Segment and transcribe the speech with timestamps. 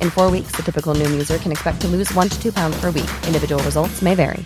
[0.00, 2.80] In four weeks, the typical Noom user can expect to lose one to two pounds
[2.80, 3.10] per week.
[3.26, 4.44] Individual results may vary.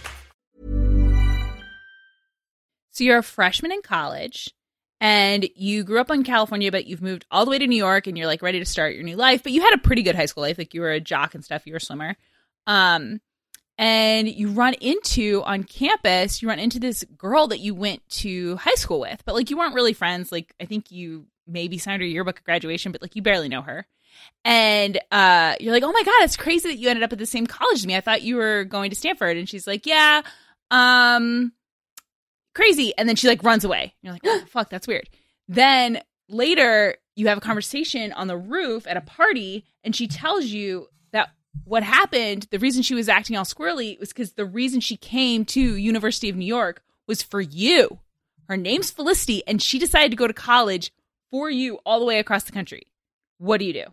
[2.92, 4.54] So you're a freshman in college
[5.00, 8.06] and you grew up in California, but you've moved all the way to New York
[8.06, 9.42] and you're like ready to start your new life.
[9.42, 10.58] But you had a pretty good high school life.
[10.58, 12.16] Like you were a jock and stuff, you were a swimmer.
[12.68, 13.20] Um,
[13.76, 18.54] and you run into on campus, you run into this girl that you went to
[18.56, 20.30] high school with, but like you weren't really friends.
[20.30, 23.62] Like I think you maybe signed her yearbook at graduation, but like you barely know
[23.62, 23.86] her.
[24.44, 27.26] And uh, you're like, oh my god, it's crazy that you ended up at the
[27.26, 27.96] same college as me.
[27.96, 30.22] I thought you were going to Stanford, and she's like, yeah,
[30.70, 31.52] um,
[32.54, 32.92] crazy.
[32.96, 33.94] And then she like runs away.
[34.02, 35.08] You're like, oh, fuck, that's weird.
[35.48, 40.46] Then later, you have a conversation on the roof at a party, and she tells
[40.46, 41.30] you that
[41.64, 45.44] what happened, the reason she was acting all squirrely was because the reason she came
[45.46, 47.98] to University of New York was for you.
[48.48, 50.92] Her name's Felicity, and she decided to go to college
[51.30, 52.88] for you all the way across the country.
[53.38, 53.84] What do you do?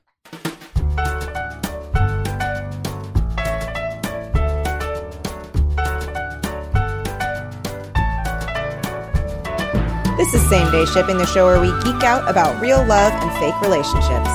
[10.21, 13.31] This is Same Day Shipping, the show where we geek out about real love and
[13.39, 14.29] fake relationships.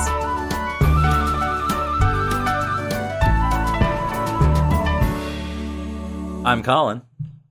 [6.45, 7.03] I'm Colin.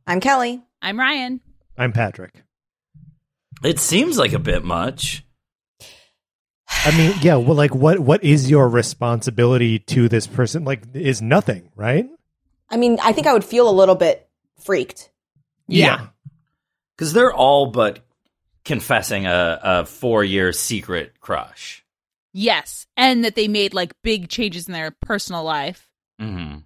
[0.06, 0.62] I'm Kelly.
[0.82, 1.40] I'm Ryan.
[1.78, 2.44] I'm Patrick.
[3.64, 5.24] It seems like a bit much.
[6.84, 10.62] I mean, yeah, well, like what what is your responsibility to this person?
[10.62, 12.06] Like is nothing, right?
[12.68, 14.28] I mean, I think I would feel a little bit
[14.62, 15.10] freaked.
[15.68, 16.08] Yeah.
[16.94, 18.05] Because they're all but
[18.66, 21.82] confessing a, a four year secret crush.
[22.34, 22.86] Yes.
[22.98, 25.88] And that they made like big changes in their personal life,
[26.20, 26.56] hmm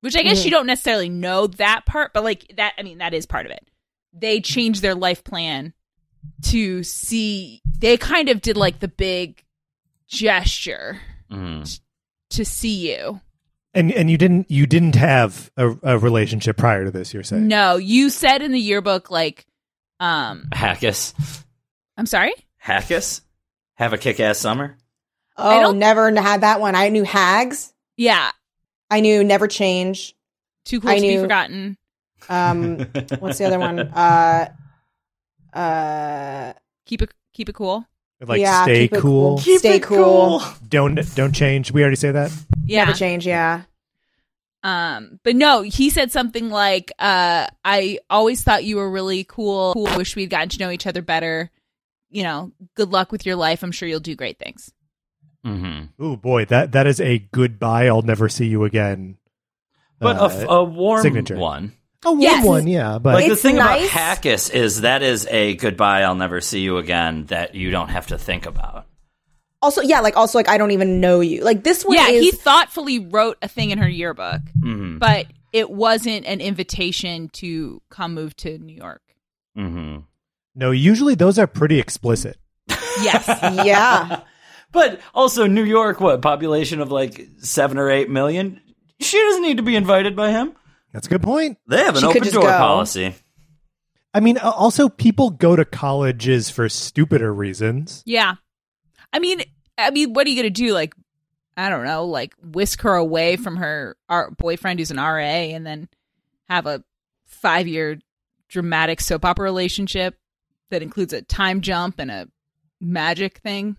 [0.00, 0.46] which I guess Mhm.
[0.46, 3.52] you don't necessarily know that part, but like that, I mean, that is part of
[3.52, 3.64] it.
[4.12, 5.74] They changed their life plan
[6.46, 9.44] to see, they kind of did like the big
[10.08, 11.62] gesture hmm
[12.30, 13.20] to see you.
[13.74, 17.14] And and you didn't you didn't have a, a relationship prior to this.
[17.14, 19.46] You're saying No, you said in the yearbook, like,
[20.02, 21.14] um, Hackus.
[21.96, 22.32] I'm sorry?
[22.62, 23.20] Hackus?
[23.74, 24.76] Have a kick ass summer?
[25.36, 26.74] Oh, don't- never had that one.
[26.74, 27.72] I knew hags.
[27.96, 28.30] Yeah.
[28.90, 30.14] I knew never change.
[30.64, 31.76] Too cool I to be forgotten.
[32.28, 32.78] Um,
[33.18, 33.78] what's the other one?
[33.80, 34.48] Uh,
[35.52, 36.52] uh,
[36.86, 37.84] Keep it, keep it cool.
[38.20, 39.38] like yeah, stay keep it cool.
[39.38, 40.42] Keep Stay it cool.
[40.68, 41.72] Don't don't change.
[41.72, 42.30] We already say that.
[42.64, 42.84] Yeah.
[42.84, 43.26] Never change.
[43.26, 43.62] Yeah.
[44.64, 49.74] Um, but no, he said something like, uh, I always thought you were really cool.
[49.74, 49.88] cool.
[49.96, 51.50] Wish we'd gotten to know each other better.
[52.10, 53.62] You know, good luck with your life.
[53.62, 54.70] I'm sure you'll do great things.
[55.44, 55.86] Mm-hmm.
[55.98, 57.86] Oh boy, that that is a goodbye.
[57.88, 59.16] I'll never see you again.
[59.98, 61.36] But uh, a f- a, warm signature.
[61.36, 61.72] one.
[62.04, 62.44] a warm Yes.
[62.46, 62.98] one, yeah.
[62.98, 63.90] But Like the thing nice.
[63.90, 67.88] about Hackus is that is a goodbye, I'll never see you again that you don't
[67.88, 68.86] have to think about.
[69.62, 71.42] Also, yeah, like also like I don't even know you.
[71.44, 74.98] Like this one yeah, is he thoughtfully wrote a thing in her yearbook, Mm-hmm.
[74.98, 79.02] but it wasn't an invitation to come move to New York.
[79.56, 79.98] Mm-hmm.
[80.56, 82.36] No, usually those are pretty explicit.
[83.00, 83.26] Yes.
[83.64, 84.22] yeah.
[84.72, 88.58] But also New York, what population of like seven or eight million?
[89.00, 90.54] She doesn't need to be invited by him.
[90.94, 91.58] That's a good point.
[91.68, 92.48] They have an She open door go.
[92.56, 93.14] policy.
[94.14, 98.02] I mean, uh, also people go to colleges for stupider reasons.
[98.06, 98.36] Yeah.
[99.12, 99.42] I mean,
[99.78, 100.72] I mean, what are you gonna do?
[100.72, 100.94] Like,
[101.56, 103.96] I don't know, like whisk her away from her
[104.38, 105.88] boyfriend who's an RA, and then
[106.48, 106.82] have a
[107.26, 107.98] five year
[108.48, 110.16] dramatic soap opera relationship
[110.70, 112.28] that includes a time jump and a
[112.80, 113.76] magic thing.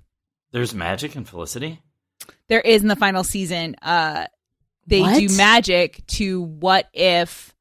[0.52, 1.80] There's magic in Felicity.
[2.48, 3.76] There is in the final season.
[3.82, 4.28] Uh,
[4.86, 5.18] they What?
[5.20, 7.54] do magic to what if,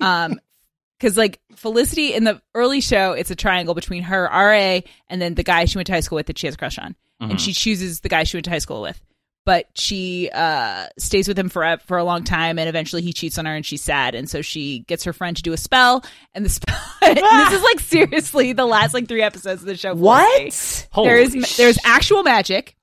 [0.00, 0.38] um,
[0.98, 5.34] because like Felicity in the early show, it's a triangle between her RA and then
[5.34, 7.40] the guy she went to high school with that she has a crush on, and
[7.40, 9.00] she chooses the guy she went to high school with.
[9.46, 13.36] But she uh, stays with him for for a long time, and eventually he cheats
[13.36, 16.02] on her, and she's sad, and so she gets her friend to do a spell,
[16.32, 16.80] and the spell.
[17.02, 19.94] and this is like seriously the last like three episodes of the show.
[19.94, 20.88] Felicity What?
[20.92, 22.74] Holy there is there's actual magic,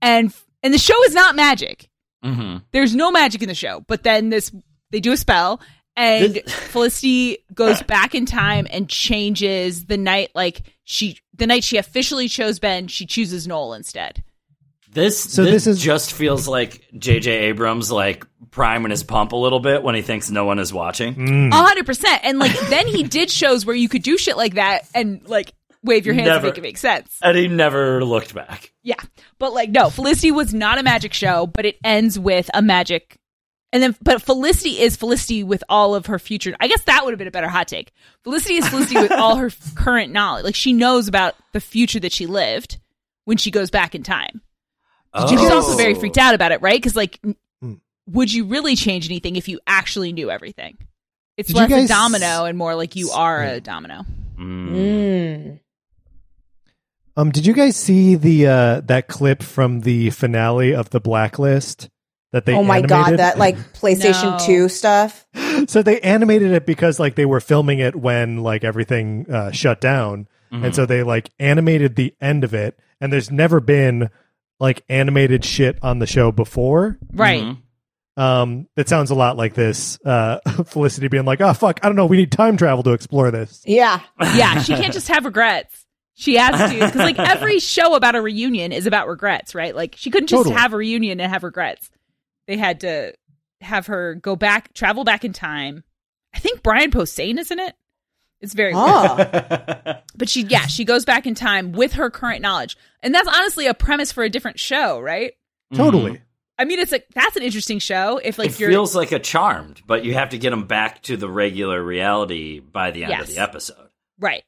[0.00, 0.32] and
[0.62, 1.88] and the show is not magic.
[2.24, 2.58] Mm-hmm.
[2.70, 4.52] There's no magic in the show, but then this
[4.90, 5.60] they do a spell,
[5.98, 11.64] and This- Felicity goes back in time and changes the night like she the night
[11.64, 14.22] she officially chose Ben, she chooses Noel instead.
[14.90, 17.30] This So this, this is- just feels like J.J.
[17.30, 21.14] Abrams like priming his pump a little bit when he thinks no one is watching.
[21.14, 21.52] Mm.
[21.52, 22.20] A hundred percent.
[22.24, 25.52] And like then he did shows where you could do shit like that and like
[25.84, 26.38] wave your hands Never.
[26.38, 27.18] and make it make sense.
[27.22, 28.72] And he never looked back.
[28.82, 28.96] Yeah.
[29.38, 33.17] But like no, Felicity was not a magic show, but it ends with a magic
[33.72, 37.12] and then but Felicity is Felicity with all of her future I guess that would
[37.12, 37.92] have been a better hot take.
[38.24, 40.44] Felicity is Felicity with all her current knowledge.
[40.44, 42.78] Like she knows about the future that she lived
[43.24, 44.40] when she goes back in time.
[45.28, 45.98] She's also very Oh.
[46.00, 46.76] freaked out about it, right?
[46.80, 47.74] Because like n- Hmm.
[48.06, 50.76] would you really change anything if you actually knew everything?
[51.36, 54.04] It's Did less guys- a domino and more like you are a domino.
[54.38, 54.70] Mm.
[54.72, 55.60] Mm.
[57.16, 61.88] Um, did you guys see the uh that clip from the finale of the Blacklist
[62.32, 64.46] that they oh my god, that like PlayStation No.
[64.46, 65.26] 2 stuff.
[65.66, 69.80] so they animated it because like they were filming it when like everything uh, shut
[69.80, 72.78] down, and so they like animated the end of it.
[73.00, 74.10] And there's never been
[74.58, 76.98] like animated shit on the show before.
[77.12, 77.42] Right.
[77.44, 77.58] Mhm.
[78.16, 79.98] Um, it sounds a lot like this.
[80.04, 82.06] Uh, Felicity being like, "Oh fuck, I don't know.
[82.06, 84.00] We need time travel to explore this." Yeah.
[84.20, 85.86] Yeah, she can't just have regrets.
[86.14, 89.72] She has to because like every show about a reunion is about regrets, right?
[89.76, 90.56] Like she couldn't just Totally.
[90.60, 91.88] have a reunion and have regrets.
[92.48, 93.12] They had to
[93.60, 95.84] have her go back, travel back in time.
[96.34, 97.74] I think Brian Posehn is in it.
[98.40, 98.86] It's very weird.
[98.88, 99.94] Oh.
[100.16, 103.68] But she, yeah, she goes back in time with her current knowledge, and that's honestly
[103.68, 105.30] a premise for a different show, right?
[105.72, 105.76] Mm-hmm.
[105.76, 106.20] Totally.
[106.58, 108.18] I mean, it's like that's an interesting show.
[108.18, 111.02] If like it you're feels like a charmed, but you have to get them back
[111.04, 113.90] to the regular reality by the end of the episode.
[114.18, 114.42] Right.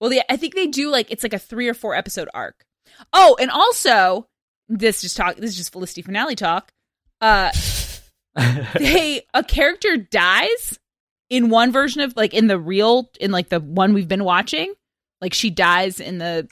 [0.00, 2.64] Well, the, I think they do like it's like a three or four episode arc.
[3.12, 4.26] Oh, and also
[4.68, 5.36] this just talk.
[5.36, 6.72] This is just Felicity finale talk.
[7.22, 7.50] Uh,
[8.78, 10.78] they a character dies
[11.30, 14.74] in one version of like in the real in like the one we've been watching.
[15.20, 16.48] Like she dies in the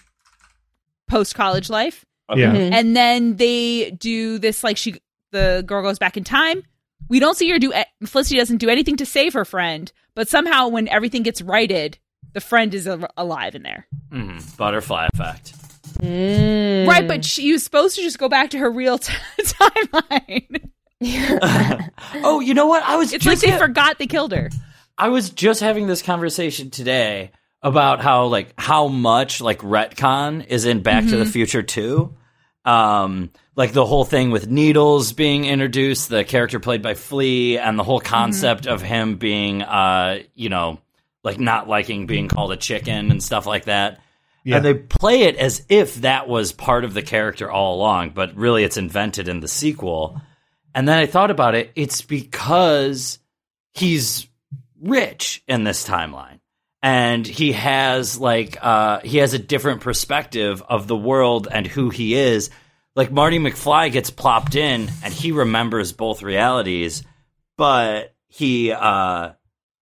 [1.08, 2.52] post college life, Yeah.
[2.54, 2.72] Mhm.
[2.72, 5.00] and then they do this like she
[5.32, 6.62] the girl goes back in time.
[7.08, 7.72] We don't see her do
[8.06, 11.98] Felicity doesn't do anything to save her friend, but somehow when everything gets righted,
[12.32, 13.86] the friend is al- alive in there.
[14.12, 14.56] Mhm.
[14.56, 15.54] Butterfly effect.
[16.00, 16.86] Mm.
[16.86, 20.70] Right, but she was supposed to just go back to her real t- timeline.
[22.22, 22.82] oh, you know what?
[22.82, 24.50] I was It's like they ha- forgot they killed her.
[24.98, 27.30] I was just having this conversation today
[27.62, 32.14] about how like how much like retcon is in Back to the Future 2.
[32.64, 37.78] Um like the whole thing with Needles being introduced, the character played by Flea and
[37.78, 40.80] the whole concept of him being uh you know
[41.24, 44.00] like not liking being called a chicken and stuff like that.
[44.44, 44.56] Yeah.
[44.56, 48.34] And they play it as if that was part of the character all along, but
[48.36, 50.20] really it's invented in the sequel.
[50.74, 53.18] And then I thought about it, it's because
[53.74, 54.28] he's
[54.80, 56.40] rich in this timeline.
[56.82, 61.90] And he has like uh he has a different perspective of the world and who
[61.90, 62.48] he is.
[62.96, 67.02] Like Marty McFly gets plopped in and he remembers both realities,
[67.58, 69.32] but he uh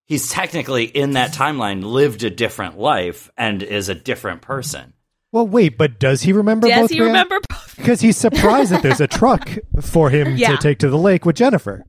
[0.08, 4.94] he's technically in that timeline lived a different life and is a different person.
[5.30, 6.90] Well, wait, but does he remember Does both?
[6.90, 7.38] he rea- remember?
[7.48, 7.74] both?
[7.76, 9.48] Because he's surprised that there's a truck
[9.82, 10.52] for him Yeah.
[10.52, 11.84] to take to the lake with Jennifer.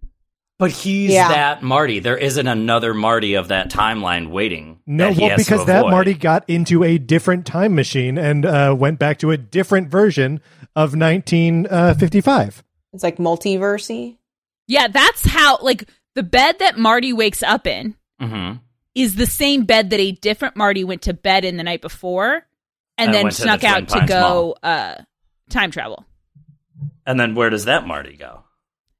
[0.59, 1.29] But he's Yeah.
[1.29, 1.99] that Marty.
[1.99, 4.79] There isn't another Marty of that timeline waiting.
[4.85, 5.85] No, that he well, has to because that.
[5.87, 10.41] Marty got into a different time machine and uh, went back to a different version
[10.75, 12.63] of 1955.
[12.93, 14.17] It's like multiversy.
[14.67, 15.85] Yeah, that's how like
[16.15, 18.53] the bed that Marty wakes up in hmm
[18.95, 22.33] is the same bed that a different Marty went to bed in the night before
[22.33, 22.43] and,
[22.97, 24.95] And then went the snuck Twin out to go uh
[25.49, 26.05] time travel.
[27.05, 28.43] And then where does that Marty go?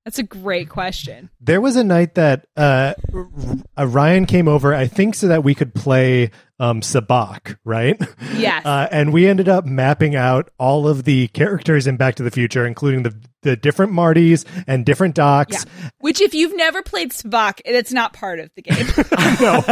[0.05, 1.29] That's a great question.
[1.39, 3.29] There was a night that uh, R-
[3.77, 7.97] uh, Ryan came over, I think, so that we could play um, Sabacc, right?
[8.35, 8.65] Yes.
[8.65, 12.31] Uh, and we ended up mapping out all of the characters in Back to the
[12.31, 15.65] Future, including the the different Martys and different Docs.
[15.65, 15.89] Yeah.
[15.99, 18.85] Which if you've never played Spock, it's not part of the game.
[19.39, 19.63] no,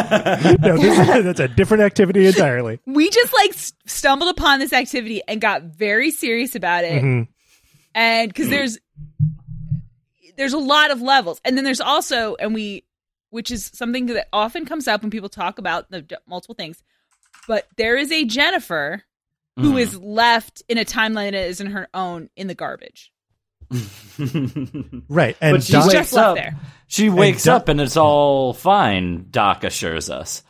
[0.61, 2.79] no, this, that's a different activity entirely.
[2.85, 3.53] we just like
[3.85, 7.03] stumbled upon this activity and got very serious about it.
[7.03, 7.27] Mhm.
[7.93, 8.77] And cuz there's
[10.37, 11.41] there's a lot of levels.
[11.43, 12.83] And then there's also and we
[13.29, 16.81] which is something that often comes up when people talk about the d- multiple things.
[17.47, 19.03] But there is a Jennifer
[19.57, 19.79] who Mhm.
[19.81, 23.11] is left in a timeline that isn't her own in the garbage.
[25.09, 25.37] Right.
[25.41, 26.35] And but she Doc- She's wakes just left up.
[26.35, 26.55] there.
[26.87, 29.27] She wakes Doc- up and it's all fine.
[29.29, 30.43] Doc assures us.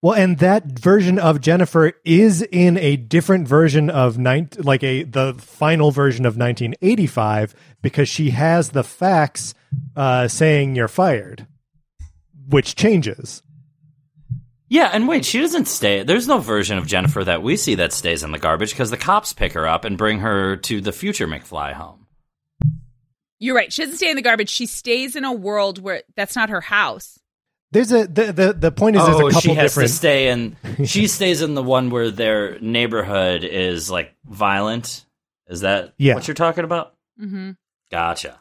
[0.00, 5.04] Well, and that version of Jennifer is in a different version of nine, like a
[5.04, 9.54] the final version of 1985 because she has the facts
[9.94, 11.46] uh, saying you're fired,
[12.48, 13.42] which changes.
[14.68, 16.02] Yeah, and wait, she doesn't stay.
[16.02, 18.96] There's no version of Jennifer that we see that stays in the garbage because the
[18.96, 22.06] cops pick her up and bring her to the future McFly home.
[23.38, 23.72] You're right.
[23.72, 24.48] She doesn't stay in the garbage.
[24.48, 27.18] She stays in a world where that's not her house.
[27.72, 29.88] There's a the the, the point is there's oh, a couple she has different.
[29.90, 30.56] to stay in.
[30.86, 35.04] she stays in the one where their neighborhood is like violent.
[35.48, 36.14] Is that Yeah.
[36.14, 36.94] what you're talking about?
[37.20, 37.52] Mm-hmm.
[37.90, 38.40] Gotcha.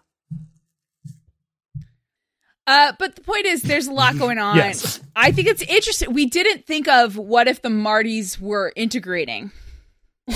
[2.72, 4.56] Uh, but the point is, there's a lot going on.
[4.56, 5.01] Yes.
[5.16, 6.13] I think it's interesting.
[6.13, 9.51] We didn't think of what if the Martys were integrating.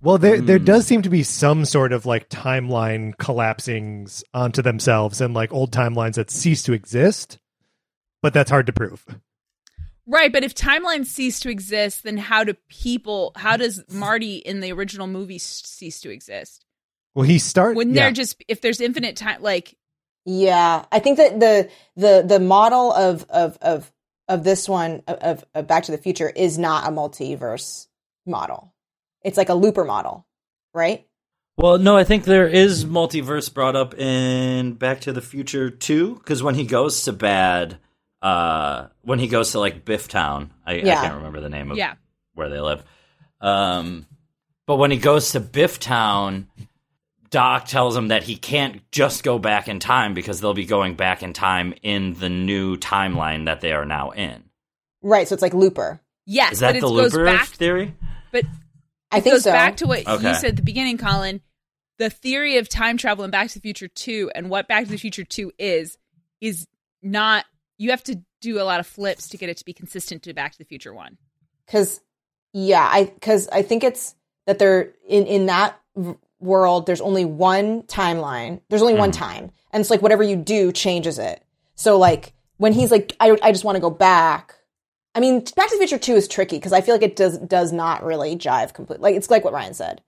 [0.00, 0.46] Well, there Hmm.
[0.46, 5.52] there does seem to be some sort of like timeline collapsings onto themselves and like
[5.52, 7.36] old timelines that cease to exist,
[8.22, 9.04] but that's hard to prove.
[10.06, 13.32] Right, but if timelines cease to exist, then how do people?
[13.34, 16.64] How does Marty in the original movie cease to exist?
[17.16, 17.74] Well, he start.
[17.74, 18.04] Wouldn't yeah.
[18.04, 19.42] there just if there's infinite time?
[19.42, 19.74] Like,
[20.30, 23.90] Yeah, I think that the the the model of of of
[24.28, 27.86] of this one of, of Back to the Future is not a multiverse
[28.26, 28.74] model.
[29.24, 30.26] It's like a looper model,
[30.74, 31.06] right?
[31.56, 36.16] Well, no, I think there is multiverse brought up in Back to the Future too,
[36.16, 37.78] because when he goes to bad,
[38.20, 41.78] uh, when he goes to like Biff Town, I, I can't remember the name of
[41.78, 41.94] yeah,
[42.34, 42.84] where they live.
[43.40, 44.04] Um,
[44.66, 46.48] but when he goes to Biff Town,
[47.30, 50.94] Doc tells him that he can't just go back in time because they'll be going
[50.94, 54.44] back in time in the new timeline that they are now in.
[55.02, 55.28] Right.
[55.28, 56.00] So it's like looper.
[56.26, 57.46] yes, Is that but it the goes Looper back.
[57.48, 57.94] theory?
[58.32, 58.44] But
[59.10, 59.52] I think goes so.
[59.52, 60.28] back to what Okay.
[60.28, 61.40] you said at the beginning, Colin.
[61.98, 64.90] The theory of time travel in Back to the Future 2 and what Back to
[64.90, 65.98] the Future 2 is,
[66.40, 66.66] is
[67.02, 67.44] not,
[67.76, 70.32] you have to do a lot of flips to get it to be consistent to
[70.34, 71.16] Back to the Future 1.
[71.66, 72.00] because
[72.54, 74.14] yeah i because i think it's
[74.46, 78.60] that they're in in that v- world there's only one timeline.
[78.68, 79.18] There's only one hmm.
[79.18, 79.50] time.
[79.72, 81.42] And it's like whatever you do changes it.
[81.74, 84.54] So like when he's like i, I just want to go back.
[85.14, 87.38] I mean back to the future 2 is tricky because i feel like it does
[87.38, 90.02] does not really jive completely like it's like what ryan said.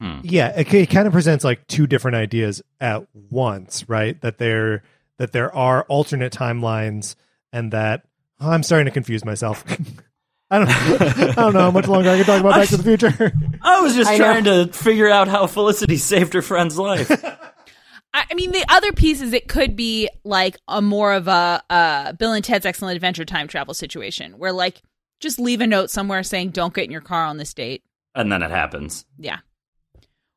[0.00, 0.20] Hmm.
[0.22, 4.20] Yeah, it, it kind of presents like two different ideas at once, right?
[4.20, 4.82] That there
[5.18, 7.16] that there are alternate timelines,
[7.52, 8.02] and that
[8.40, 9.64] oh, I'm starting to confuse myself.
[10.50, 12.82] I don't I don't know how much longer I can talk about Back to the
[12.82, 13.32] Future.
[13.62, 14.24] I was just I know.
[14.24, 17.10] trying to figure out how Felicity saved her friend's life.
[18.14, 21.62] I, I mean, the other piece is it could be like a more of a
[21.68, 24.80] uh, Bill and Ted's Excellent Adventure time travel situation where, like,
[25.20, 27.82] just leave a note somewhere saying, don't get in your car on this date.
[28.14, 29.04] and then it happens.
[29.18, 29.38] Yeah.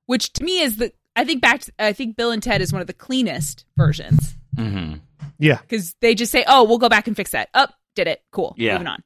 [0.07, 2.73] Which to me is the, I think back to, I think Bill and Ted is
[2.73, 4.95] one of the cleanest versions hmm
[5.37, 7.47] yeah, because they just say, oh, we'll go back and fix that.
[7.53, 8.21] Up, did it.
[8.31, 8.55] Cool.
[8.57, 8.73] Yeah.
[8.73, 9.03] Moving on.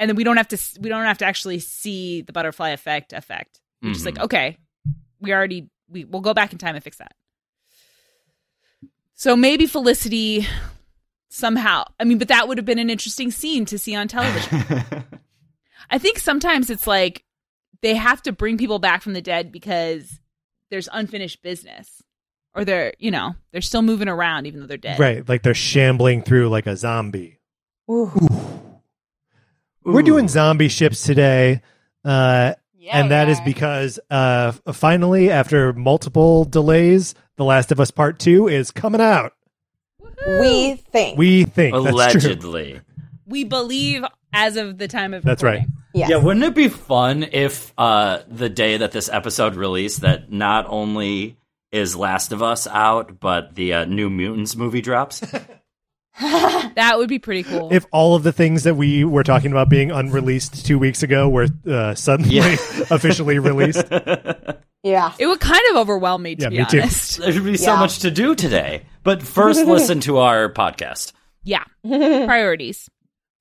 [0.00, 3.12] And then we don't have to, we don't have to actually see the butterfly effect
[3.12, 3.60] effect.
[3.82, 4.16] We're just Mhm.
[4.16, 4.56] like, okay,
[5.20, 7.12] we already, we, we'll go back in time and fix that.
[9.14, 10.46] So maybe Felicity
[11.28, 14.64] somehow, I mean, but that would have been an interesting scene to see on television.
[15.90, 17.24] I think sometimes it's like
[17.82, 20.18] they have to bring people back from the dead because
[20.70, 22.02] there's unfinished business.
[22.54, 24.98] Or they're, you know, they're still moving around even though they're dead.
[24.98, 25.28] right.
[25.28, 27.38] Like they're shambling through like a zombie.
[27.88, 28.10] Ooh.
[29.84, 31.62] We're doing zombie ships today.
[32.04, 33.44] Uh, Yeah, and that is yeah.
[33.44, 39.34] because uh, finally, after multiple delays, The Last of Us Part 2 is coming out.
[40.40, 41.74] we think We think.
[41.74, 41.92] That's true.
[41.92, 42.80] Allegedly.
[43.26, 45.66] we believe as of the time of That's right.
[45.92, 46.08] Yes.
[46.10, 50.66] Yeah, wouldn't it be fun if uh, the day that this episode released, that not
[50.68, 51.36] only
[51.72, 55.22] is Last of Us out, but the uh, New Mutants movie drops?
[56.76, 57.68] That would be pretty cool.
[57.72, 61.28] If all of the things that we were talking about being unreleased two weeks ago
[61.28, 62.44] were uh, suddenly Yeah.
[62.90, 63.84] officially released,
[64.82, 65.12] Yeah.
[65.18, 66.80] it would kind of overwhelm me, to Yeah, be me too.
[66.80, 67.18] honest.
[67.18, 68.86] There should be so much to do today.
[69.02, 71.12] But first, listen to our podcast.
[71.42, 71.64] Yeah.
[71.82, 72.88] Priorities.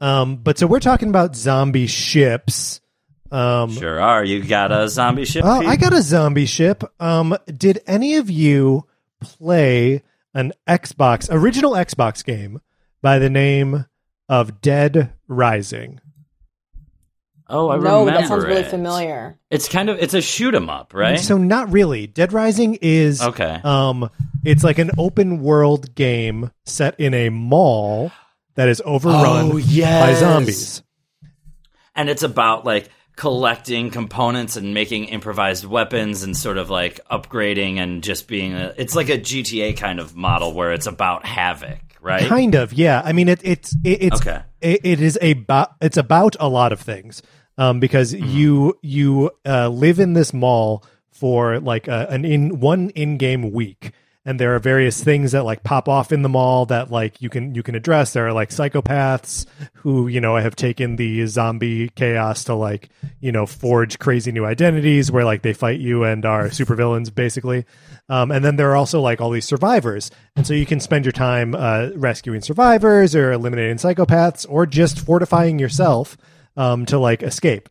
[0.01, 2.81] um, but so we're talking about zombie ships.
[3.31, 4.23] Um, Sure are.
[4.23, 5.43] You got a zombie ship?
[5.45, 5.69] Oh, Pete?
[5.69, 6.83] I got a zombie ship.
[6.99, 8.85] Um, did any of you
[9.21, 10.01] play
[10.39, 12.61] an Xbox original Xbox game
[13.01, 13.85] by the name
[14.29, 15.99] of Dead Rising?
[17.51, 19.39] Oh, I no, remember that sounds really familiar.
[19.49, 21.19] It's kind of it's a shoot 'em up, right?
[21.19, 22.05] So not really.
[22.05, 23.59] Dead Rising is Okay.
[23.63, 24.09] Um,
[24.45, 28.11] it's like an open world game set in a mall
[28.55, 29.99] that is overrun Oh, yes.
[29.99, 30.83] by zombies.
[31.95, 37.75] and it's about like collecting components and making improvised weapons and sort of like upgrading
[37.75, 41.79] and just being a it's like a GTA kind of model where it's about havoc,
[42.01, 42.25] right?
[42.29, 43.01] Kind of, yeah.
[43.03, 44.41] I mean, it, it's it, it's Okay.
[44.61, 45.35] it, it is a
[45.81, 47.21] it's about a lot of things.
[47.57, 48.25] Um, because Mm-hmm.
[48.37, 53.51] you you uh, live in this mall for like a, an in one in game
[53.51, 53.91] week,
[54.29, 57.31] and there are various things that like pop off in the mall that like you
[57.31, 58.13] can you can address.
[58.13, 62.89] There are like psychopaths who you know have taken the zombie chaos to like
[63.21, 67.65] you know forge crazy new identities where like they fight you and are supervillains basically.
[68.07, 71.05] Um, and then there are also like all these survivors, and so you can spend
[71.05, 76.17] your time uh, rescuing survivors or eliminating psychopaths or just fortifying yourself
[76.55, 77.67] um, to like escape.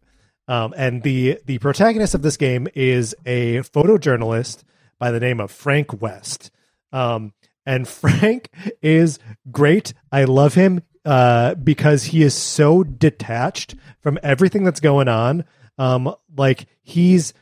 [0.48, 4.64] Um, and the the protagonist of this game is a photojournalist
[4.98, 6.50] by the name of Frank West.
[6.92, 7.32] Um,
[7.66, 8.50] and Frank
[8.82, 9.18] is
[9.50, 9.94] great.
[10.10, 15.44] I love him uh, because he is so detached from everything that's going on.
[15.78, 17.34] Um, like he's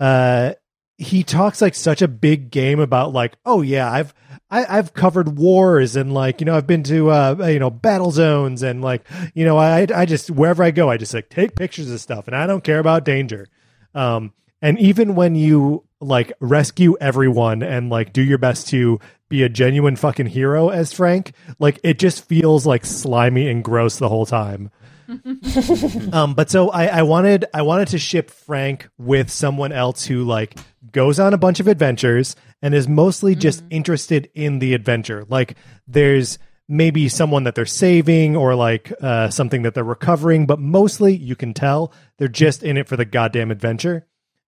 [0.00, 0.54] uh,
[0.96, 4.12] he talks like such a big game about like, oh yeah, I've
[4.50, 8.10] I, I've covered wars and like you know I've been to uh you know battle
[8.10, 11.54] zones and like you know I I just wherever I go I just like take
[11.54, 13.46] pictures of stuff and I don't care about danger.
[13.94, 19.42] Um, and even when you like rescue everyone and like do your best to be
[19.42, 24.08] a genuine fucking hero as Frank, like it just feels like slimy and gross the
[24.08, 24.70] whole time.
[26.12, 30.24] um, but so I, I wanted I wanted to ship Frank with someone else who
[30.24, 30.58] like
[30.92, 35.24] goes on a bunch of adventures and is mostly just interested in the adventure.
[35.28, 35.56] Like
[35.86, 41.16] there's maybe someone that they're saving or like uh, something that they're recovering, but mostly
[41.16, 44.06] you can tell they're just in it for the goddamn adventure.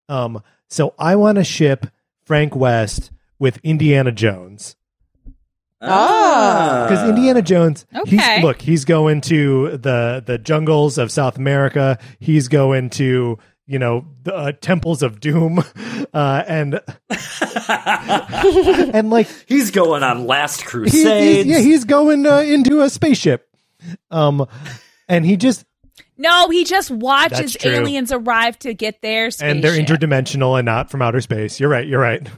[0.09, 1.87] Um, so I want to ship
[2.25, 4.77] Frank West with Indiana Jones
[5.83, 6.87] Ah.
[6.89, 8.17] because Indiana Jones, Okay.
[8.17, 11.99] he's look, he's going to the the jungles of South America.
[12.19, 15.65] He's going to you know the uh, temples of doom,
[16.15, 16.81] uh, and
[17.69, 21.47] and like He's going on Last he- Crusade.
[21.47, 23.49] he's, yeah, he's going uh, into a spaceship,
[24.11, 24.47] um,
[25.09, 25.65] and he just
[26.21, 29.55] No, he just watches aliens arrive to get their spaceship.
[29.57, 31.59] and they're interdimensional and not from outer space.
[31.59, 31.87] You're right.
[31.87, 32.29] You're right.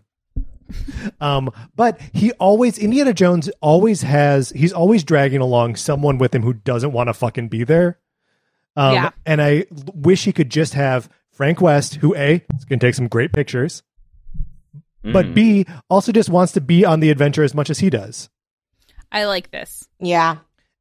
[1.20, 6.42] um, but he always Indiana Jones always has he's always dragging along someone with him
[6.42, 7.98] who doesn't want to fucking be there.
[8.76, 9.10] Um, Yeah.
[9.26, 12.94] and I wish he could just have Frank West, who a is going to take
[12.94, 13.82] some great pictures,
[15.02, 18.30] but b also just wants to be on the adventure as much as he does.
[19.10, 19.88] I like this.
[19.98, 20.36] Yeah.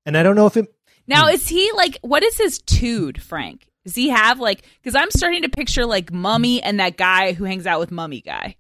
[0.05, 0.73] And I don't know if it.
[1.07, 3.67] Now, is he like, what is his tude, Frank?
[3.85, 7.45] Does he have like, because I'm starting to picture like Mummy and that guy who
[7.45, 8.55] hangs out with Mummy guy.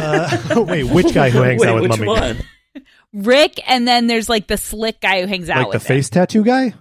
[0.00, 2.20] Uh, wait, which guy who hangs Wait, out with which Mummy?
[2.20, 2.38] one?
[3.12, 6.08] Rick, and then there's like the slick guy who hangs out Like the with face
[6.10, 6.74] tattoo guy?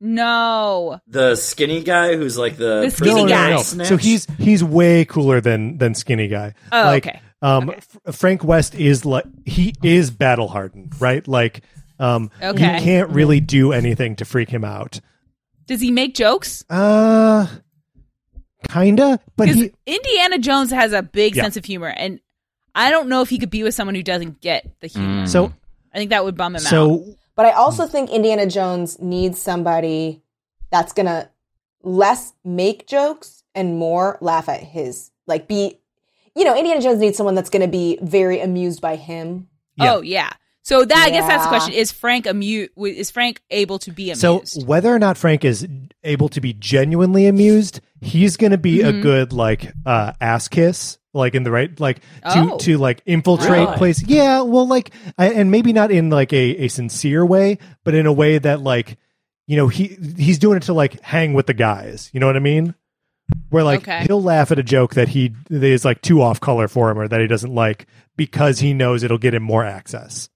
[0.00, 1.00] No.
[1.06, 3.44] The skinny guy who's like the, The skinny prisoner guy.
[3.46, 3.88] of No, Snatch?
[3.88, 6.54] So he's he's way cooler than than skinny guy.
[6.70, 7.20] Oh, like, okay.
[7.42, 11.26] Um, F- Frank West is like he is battle hardened, right?
[11.26, 11.62] Like,
[11.98, 12.74] um, Okay.
[12.76, 15.00] you can't really do anything to freak him out.
[15.66, 16.64] Does he make jokes?
[16.68, 17.46] Uh,
[18.68, 21.42] kinda, but he Indiana Jones has a big Yeah.
[21.44, 22.20] sense of humor, and
[22.74, 25.26] I don't know if he could be with someone who doesn't get the humor.
[25.26, 25.52] so
[25.94, 26.70] I think that would bum him out.
[26.70, 27.04] so
[27.36, 30.22] But I also think Indiana Jones needs somebody
[30.70, 31.28] that's going to
[31.82, 35.78] less make jokes and more laugh at his, like, be,
[36.34, 39.48] you know, Indiana Jones needs someone that's going to be very amused by him.
[39.76, 39.94] yeah.
[39.94, 40.30] Oh yeah.
[40.64, 44.10] So that I guess that's the question: Is Frank amu- Is Frank able to be
[44.10, 44.20] amused?
[44.20, 45.68] so whether or not Frank is
[46.02, 48.98] able to be genuinely amused, he's going to be Mm-hmm.
[48.98, 50.98] a good like uh ass kiss.
[51.16, 52.00] Like in the right, like
[52.32, 52.58] to Oh.
[52.58, 53.76] to like infiltrate Really?
[53.76, 54.02] place.
[54.04, 58.06] Yeah, well, like, I, and maybe not in like a, a sincere way, but in
[58.06, 58.98] a way that like
[59.46, 62.10] you know, he he's doing it to like hang with the guys.
[62.12, 62.74] You know what I mean?
[63.50, 64.02] Where like Okay.
[64.08, 66.98] he'll laugh at a joke that he that is like too off color for him
[66.98, 70.28] or that he doesn't like because he knows it'll get him more access.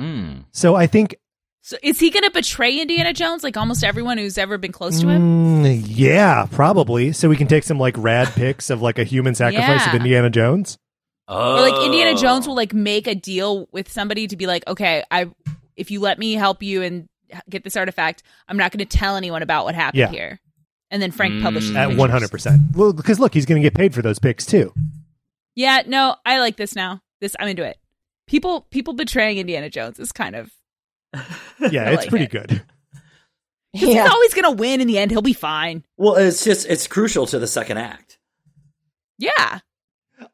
[0.00, 0.44] Mm.
[0.52, 1.16] So I think
[1.62, 5.00] So is he going to betray Indiana Jones like almost everyone who's ever been close
[5.00, 5.62] to him?
[5.62, 7.12] Mm, yeah, probably.
[7.12, 10.30] So we can take some like rad pics of like a human sacrifice of Indiana
[10.30, 10.78] Jones.
[11.28, 11.58] Oh.
[11.58, 15.04] Or like Indiana Jones will like make a deal with somebody to be like, okay,
[15.10, 15.30] I
[15.76, 17.06] if you let me help you and
[17.48, 20.10] get this artifact, I'm not going to tell anyone about what happened Yeah.
[20.10, 20.40] here.
[20.90, 21.42] And then Frank Mm.
[21.42, 22.62] publishes At one hundred percent.
[22.74, 24.72] Well, because look, he's going to get paid for those pics too.
[25.54, 27.00] Yeah, no, I like this now.
[27.20, 27.76] This I'm into it.
[28.30, 30.52] People people betraying Indiana Jones is kind of
[31.12, 32.30] Yeah, it's like pretty it.
[32.30, 32.62] good.
[33.72, 35.10] he's always going to win in the end.
[35.10, 35.84] He'll be fine.
[35.96, 38.18] Well, it's just it's crucial to the second act.
[39.18, 39.58] Yeah.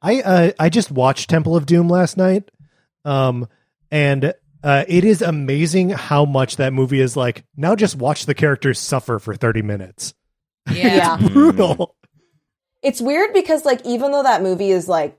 [0.03, 2.51] I uh, I just watched Temple of Doom last night,
[3.07, 3.49] um,
[3.91, 7.45] and uh, it is amazing how much that movie is like.
[7.57, 10.13] Now just watch the characters suffer for thirty minutes.
[10.71, 11.17] Yeah.
[11.19, 11.97] It's brutal.
[12.83, 15.17] It's weird because like even though that movie is like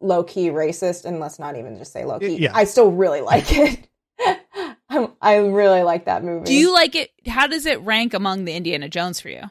[0.00, 2.52] low key racist, and let's not even just say low key, Yeah.
[2.54, 3.88] I still really like it.
[4.88, 6.44] I'm, I really like that movie.
[6.46, 7.10] Do you like it?
[7.26, 9.42] How does it rank among the Indiana Jones for you?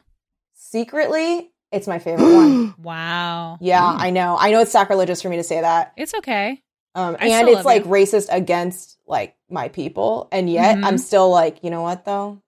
[0.54, 1.50] secretly?
[1.72, 2.74] It's my favorite one.
[2.82, 3.58] Wow.
[3.60, 4.36] Yeah, I know.
[4.38, 5.92] I know it's sacrilegious for me to say that.
[5.96, 6.62] It's okay.
[6.94, 7.88] Um, and it's like it.
[7.88, 10.84] racist against like my people, and yet Mhm.
[10.84, 12.40] I'm still like, you know what though?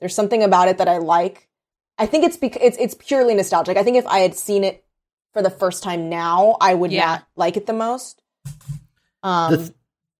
[0.00, 1.48] There's something about it that I like.
[1.98, 3.76] I think it's because it's it's purely nostalgic.
[3.76, 4.84] I think if I had seen it
[5.36, 7.04] for the first time now, I would Yeah.
[7.06, 8.22] not like it the most.
[9.22, 9.70] Um, The th-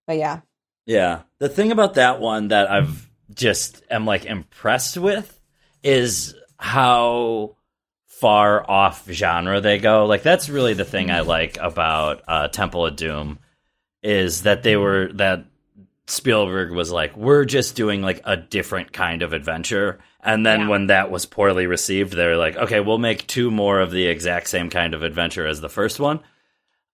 [0.07, 0.41] but yeah,
[0.85, 1.21] Yeah.
[1.39, 5.41] The thing about that one that I've just am like impressed with
[5.83, 7.57] is how
[8.05, 10.05] far off genre they go.
[10.05, 13.39] Like that's really the thing I like about uh, Temple of Doom
[14.03, 15.45] is that they were that
[16.09, 19.99] Spielberg was like, we're just doing like a different kind of adventure.
[20.27, 20.69] And then Yeah.
[20.69, 24.49] when that was poorly received, they're like, okay, we'll make two more of the exact
[24.49, 26.21] same kind of adventure as the first one.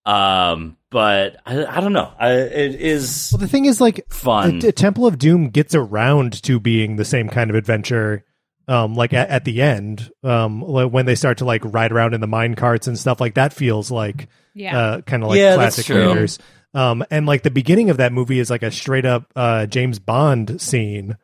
[0.05, 2.13] Um, but I, I don't know.
[2.19, 4.59] I, it is Well, the thing is, like, fun.
[4.59, 8.25] the, the Temple of Doom gets around to being the same kind of adventure.
[8.69, 12.21] Um, like at, at the end, um, when they start to like ride around in
[12.21, 14.79] the mine carts and stuff like that, feels like Yeah.
[14.79, 16.09] uh, kind of like Yeah, classic true.
[16.09, 16.39] Raiders.
[16.73, 19.99] Um, and like the beginning of that movie is like a straight up uh, James
[19.99, 21.17] Bond scene,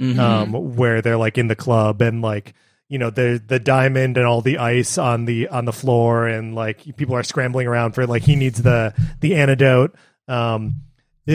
[0.00, 0.18] Mhm.
[0.18, 2.52] um, where they're like in the club and like
[2.88, 6.54] you know the the diamond and all the ice on the on the floor and
[6.54, 9.94] like people are scrambling around for like he needs the the antidote.
[10.28, 10.82] Um,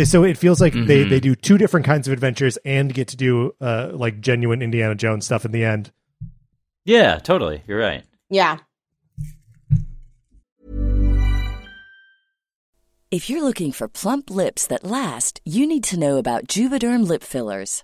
[0.06, 1.10] so it feels like they Mhm.
[1.10, 4.95] they do two different kinds of adventures and get to do uh like genuine Indiana
[4.95, 5.91] Jones stuff in the end.
[6.86, 7.63] yeah, totally.
[7.67, 8.04] You're right.
[8.30, 8.58] yeah.
[13.12, 17.24] If you're looking for plump lips that last, you need to know about Juvederm lip
[17.24, 17.84] fillers.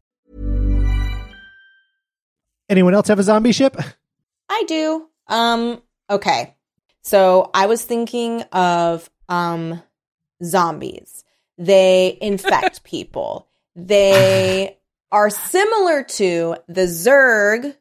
[2.71, 3.75] Anyone else have a zombie ship?
[4.47, 5.05] I do.
[5.27, 6.55] Um, okay.
[7.01, 9.83] So I was thinking of um
[10.41, 11.25] zombies.
[11.57, 13.49] They infect people.
[13.75, 14.77] They
[15.11, 17.75] are similar to the Zerg.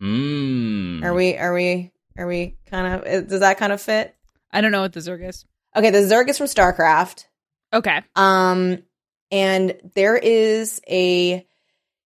[0.00, 1.04] Mm.
[1.04, 4.16] Are we are we are we kind of does that kind of fit?
[4.50, 5.44] I don't know what the Zerg is.
[5.76, 7.26] Okay, the Zerg is from StarCraft.
[7.70, 8.00] Okay.
[8.16, 8.78] Um
[9.30, 11.46] And there is a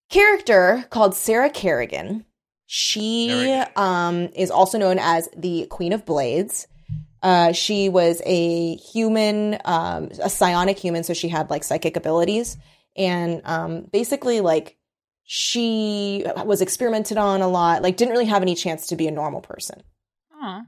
[0.08, 2.24] character called Sarah Kerrigan.
[2.66, 6.66] She um, is also known as the Queen of Blades.
[7.22, 12.56] Uh, she was a human, um, a psionic human, so she had like psychic abilities.
[12.96, 14.76] And um, basically, like,
[15.24, 19.10] she was experimented on a lot, like, didn't really have any chance to be a
[19.10, 19.82] normal person.
[20.40, 20.62] Aw.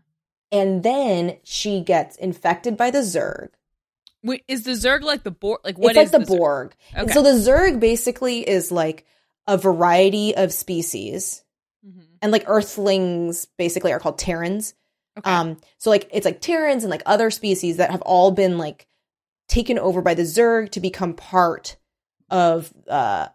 [0.51, 3.51] And then she gets infected by the Zerg.
[4.23, 5.61] Wait, is the Zerg like the Borg?
[5.65, 6.39] Like what it's like the, Zerg?
[6.39, 6.75] Borg.
[6.95, 7.13] And Okay.
[7.15, 9.07] so the Zerg basically is like
[9.49, 11.43] a variety of species.
[11.85, 12.05] Mhm.
[12.23, 14.75] And like Earthlings basically are called Terrans.
[15.19, 15.29] Okay.
[15.29, 18.87] Um, so like it's like Terrans and like other species that have all been like
[19.49, 21.77] taken over by the Zerg to become part
[22.31, 23.29] of uh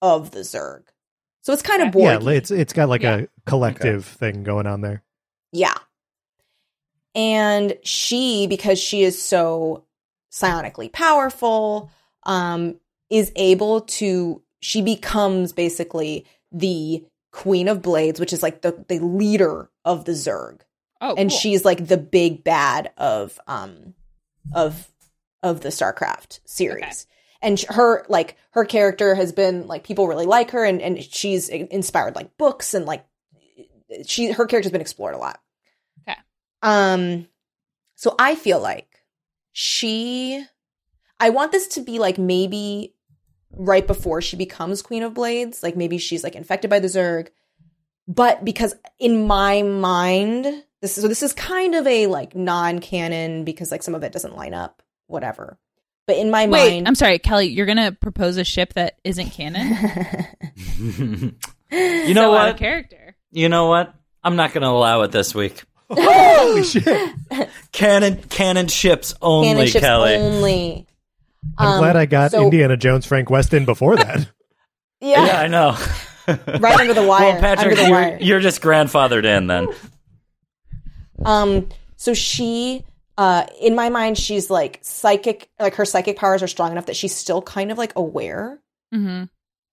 [0.00, 0.84] of the Zerg.
[1.42, 2.22] So it's kind of boring.
[2.22, 3.16] Yeah, it's it's got like Yeah.
[3.16, 5.02] a collective thing going on there.
[5.52, 5.74] Yeah.
[7.14, 9.84] And she, because she is so
[10.30, 11.90] psionically powerful,
[12.22, 18.84] um, is able to, she becomes basically the Queen of Blades, which is like the,
[18.88, 20.60] the leader of the Zerg.
[21.02, 21.38] oh, and cool.
[21.38, 23.94] she's like the big bad of, um,
[24.54, 24.88] of,
[25.42, 26.84] of the StarCraft series.
[26.84, 26.94] Okay.
[27.44, 31.48] And her, like, her character has been, like, people really like her and, and she's
[31.48, 33.04] inspired, like, books and, like,
[34.06, 35.40] she, her character's been explored a lot.
[36.08, 36.16] Okay.
[36.62, 37.26] Um,
[37.96, 39.02] so I feel like
[39.50, 40.44] she,
[41.18, 42.94] I want this to be like maybe
[43.52, 47.28] right before she becomes Queen of Blades, like maybe she's like infected by the Zerg,
[48.08, 53.70] but because in my mind, this so this is kind of a like non-canon because
[53.70, 55.58] like some of it doesn't line up, whatever.
[56.06, 57.46] But in my Wait, mind, I'm sorry, Kelly.
[57.46, 59.76] You're gonna propose a ship that isn't canon?
[61.70, 62.56] you so know out of what?
[62.56, 63.16] character.
[63.30, 63.94] You know what?
[64.24, 65.62] I'm not going to allow it this week.
[65.90, 67.18] Holy shit!
[67.72, 70.14] Canon canon ships only, canon ships Kelly.
[70.14, 70.86] only.
[71.58, 74.28] I'm Um, glad I got so- Indiana Jones Frank Weston before that.
[75.00, 75.76] Yeah, Yeah, I know.
[76.60, 77.32] right under the wire.
[77.32, 78.18] well, Patrick, under the you're, wire.
[78.20, 79.66] you're just grandfathered in then.
[81.24, 82.84] Um, so she,
[83.18, 86.96] uh, in my mind, she's like psychic, like her psychic powers are strong enough that
[86.96, 88.60] she's still kind of like aware,
[88.94, 89.24] Mm-hmm.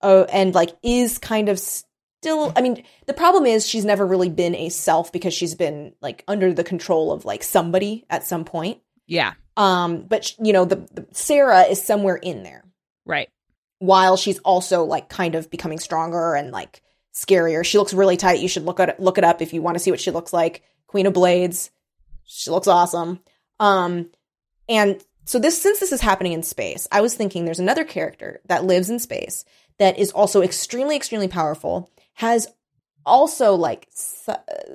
[0.01, 2.53] uh, and like is kind of still.
[2.55, 6.23] I mean, the problem is she's never really been a self because she's been like
[6.27, 8.79] under the control of like somebody at some point.
[9.07, 9.33] Yeah.
[9.59, 12.63] Um, but you know, the, the Sarah is somewhere in there
[13.05, 13.29] Right.
[13.79, 16.81] while she's also like kind of becoming stronger and like
[17.13, 17.65] scarier.
[17.65, 18.39] She looks really tight.
[18.39, 20.31] You should look at look it up if you want to see what she looks
[20.31, 20.63] like.
[20.87, 21.71] Queen of Blades.
[22.23, 23.19] She looks awesome.
[23.59, 24.09] Um
[24.69, 28.39] and so this since this is happening in space, I was thinking there's another character
[28.45, 29.43] that lives in space
[29.77, 32.47] that is also extremely extremely powerful, has
[33.05, 33.87] also like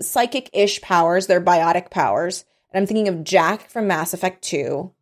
[0.01, 2.45] psychic-ish powers, they're biotic powers.
[2.75, 4.93] And I'm thinking of Jack from Mass Effect 2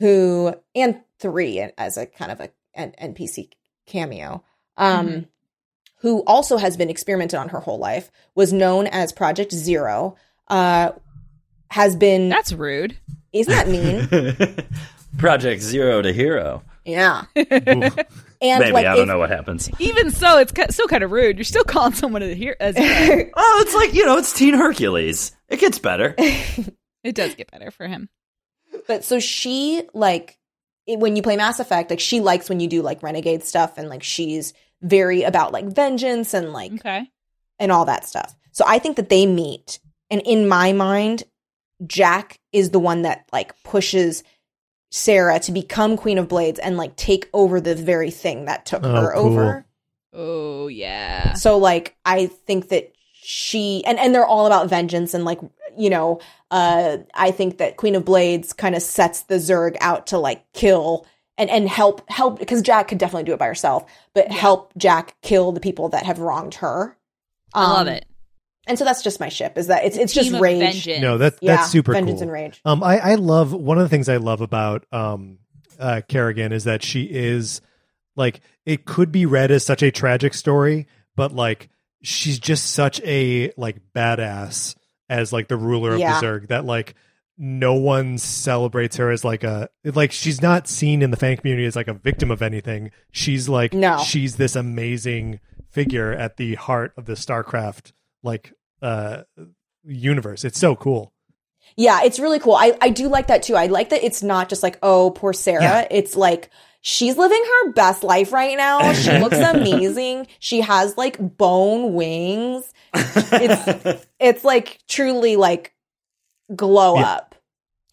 [0.00, 3.48] who and 3 as a kind of a an NPC
[3.86, 4.44] cameo.
[4.76, 5.26] Um, Mhm.
[6.00, 10.14] who also has been experimented on her whole life, was known as Project Zero.
[10.48, 10.90] Uh,
[11.70, 12.98] has been That's rude.
[13.32, 14.66] isn't that mean?
[15.18, 16.62] Project Zero to Hero.
[16.84, 19.70] yeah, and Maybe like I don't if- know what happens.
[19.78, 21.38] Even so, it's ki- still kind of rude.
[21.38, 22.54] You're still calling someone a hero.
[22.60, 25.32] As Oh, it's like you know, it's Teen Hercules.
[25.48, 26.14] It gets better.
[27.06, 28.08] It does get better for him.
[28.86, 30.38] but so she like
[30.86, 33.78] it- when you play Mass Effect, like she likes when you do like renegade stuff,
[33.78, 37.10] and like she's very about like vengeance and like Okay.
[37.58, 38.34] and all that stuff.
[38.52, 39.80] So I think that they meet.
[40.10, 41.24] And in my mind,
[41.86, 44.22] Jack is the one that like pushes
[44.90, 48.84] Sarah to become Queen of Blades and like take over the very thing that took
[48.84, 49.26] Oh, her cool.
[49.26, 49.66] over.
[50.12, 51.34] Oh yeah.
[51.34, 52.92] So like I think that
[53.28, 55.40] she and and they're all about vengeance and like
[55.76, 56.20] you know
[56.52, 60.44] uh I think that Queen of Blades kind of sets the Zerg out to like
[60.52, 61.04] kill
[61.36, 63.84] and and help help because Jack could definitely do it by herself,
[64.14, 66.96] but help Jack kill the people that have wronged her.
[67.52, 68.06] I love Um, it.
[68.68, 69.58] And so that's just my ship.
[69.58, 70.60] Is that it's it's just rage.
[70.60, 71.02] vengeance.
[71.02, 72.22] no, that Yeah, that's super vengeance cool.
[72.24, 72.60] and rage.
[72.64, 75.38] Um, I I love one of the things I love about um
[75.80, 77.60] uh Kerrigan is that she is
[78.14, 80.86] like it could be read as such a tragic story,
[81.16, 81.68] but like
[82.02, 84.76] she's just such a like badass
[85.08, 86.20] as like the ruler of Yeah.
[86.20, 86.94] the Zerg that like
[87.38, 91.66] no one celebrates her as like a like she's not seen in the fan community
[91.66, 92.90] as like a victim of anything.
[93.12, 93.98] She's like No.
[93.98, 99.22] she's this amazing figure at the heart of the StarCraft like uh
[99.84, 100.44] universe.
[100.44, 101.12] It's so cool.
[101.76, 102.54] Yeah, it's really cool.
[102.54, 103.54] I I do like that too.
[103.56, 105.62] I like that it's not just like oh poor Sarah.
[105.62, 105.88] Yeah.
[105.90, 106.50] It's like
[106.88, 108.92] she's living her best life right now.
[108.92, 110.28] She looks amazing.
[110.38, 112.72] She has like bone wings.
[112.94, 115.74] It's it's like truly like
[116.54, 117.12] glow Yeah.
[117.12, 117.34] up.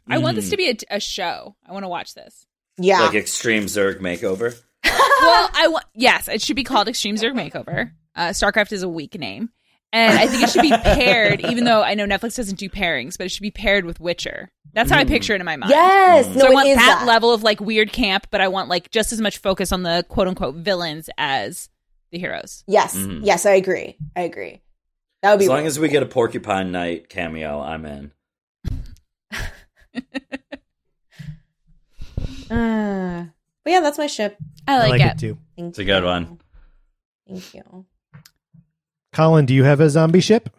[0.07, 0.51] I want this Mm.
[0.51, 1.55] to be a, a show.
[1.67, 2.45] I want to watch this.
[2.77, 3.01] Yeah.
[3.01, 4.59] Like extreme Zerg makeover.
[4.85, 7.91] well, I want yes, it should be called Extreme Zerg Makeover.
[8.15, 9.49] Uh, StarCraft is a weak name,
[9.93, 11.39] and I think it should be paired.
[11.45, 14.51] even though I know Netflix doesn't do pairings, but it should be paired with Witcher.
[14.73, 15.69] That's how I picture it in my mind.
[15.69, 16.25] yes.
[16.33, 17.05] So No, I want that, that.
[17.07, 20.03] level of like weird camp, but I want like just as much focus on the
[20.09, 21.69] quote unquote villains as
[22.11, 22.63] the heroes.
[22.67, 22.95] Yes.
[22.97, 23.21] Mhm.
[23.23, 23.97] Yes, I agree.
[24.15, 24.61] I agree.
[25.21, 28.11] That would be As long as we get a Porcupine Knight cameo, I'm in.
[32.51, 33.25] Uh,
[33.63, 34.37] but yeah, that's my ship.
[34.67, 35.07] I I like, like it.
[35.13, 35.37] it too.
[35.57, 36.39] Thank It's a good one.
[37.27, 37.85] Thank you.
[39.13, 40.49] Colin, do you have a zombie ship?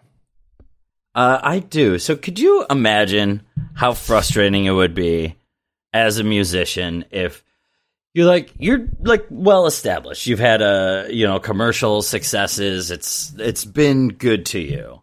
[1.14, 1.98] Uh, I do.
[1.98, 3.42] So, could you imagine
[3.74, 5.36] how frustrating it would be
[5.92, 7.44] as a musician if
[8.14, 10.26] you're like you're like well established.
[10.26, 12.90] You've had a you know commercial successes.
[12.90, 15.02] It's it's been good to you,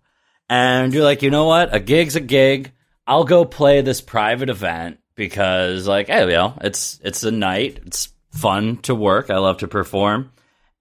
[0.50, 1.76] and you're like, you know what?
[1.76, 2.72] A gig's a gig.
[3.06, 7.82] I'll go play this private event because like hey, you know, it's it's a night.
[7.86, 9.30] It's fun to work.
[9.30, 10.32] I love to perform,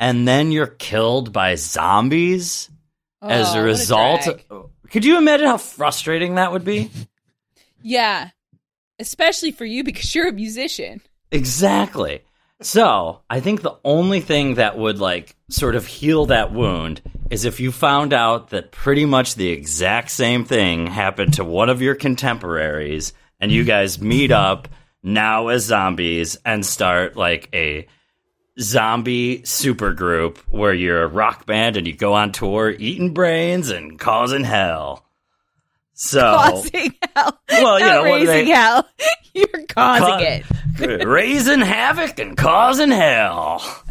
[0.00, 2.68] and then you're killed by zombies
[3.22, 4.22] as Oh, a a result.
[4.24, 4.42] drag.
[4.90, 6.90] could you imagine how frustrating that would be?
[7.82, 8.30] Yeah.
[8.98, 11.00] Especially for you because you're a musician.
[11.30, 12.22] Exactly.
[12.62, 17.46] So, I think the only thing that would like sort of heal that wound is
[17.46, 21.80] if you found out that pretty much the exact same thing happened to one of
[21.80, 24.68] your contemporaries and you guys meet up
[25.02, 27.86] now as zombies and start like a
[28.60, 33.98] zombie supergroup where you're a rock band and you go on tour eating brains and
[33.98, 35.06] causing hell.
[35.94, 37.38] So, Causing hell.
[37.50, 38.88] Well, you Not know, what raising they- hell.
[39.34, 40.44] You're causing
[40.78, 41.04] Ca- it.
[41.06, 43.62] raising havoc and causing hell.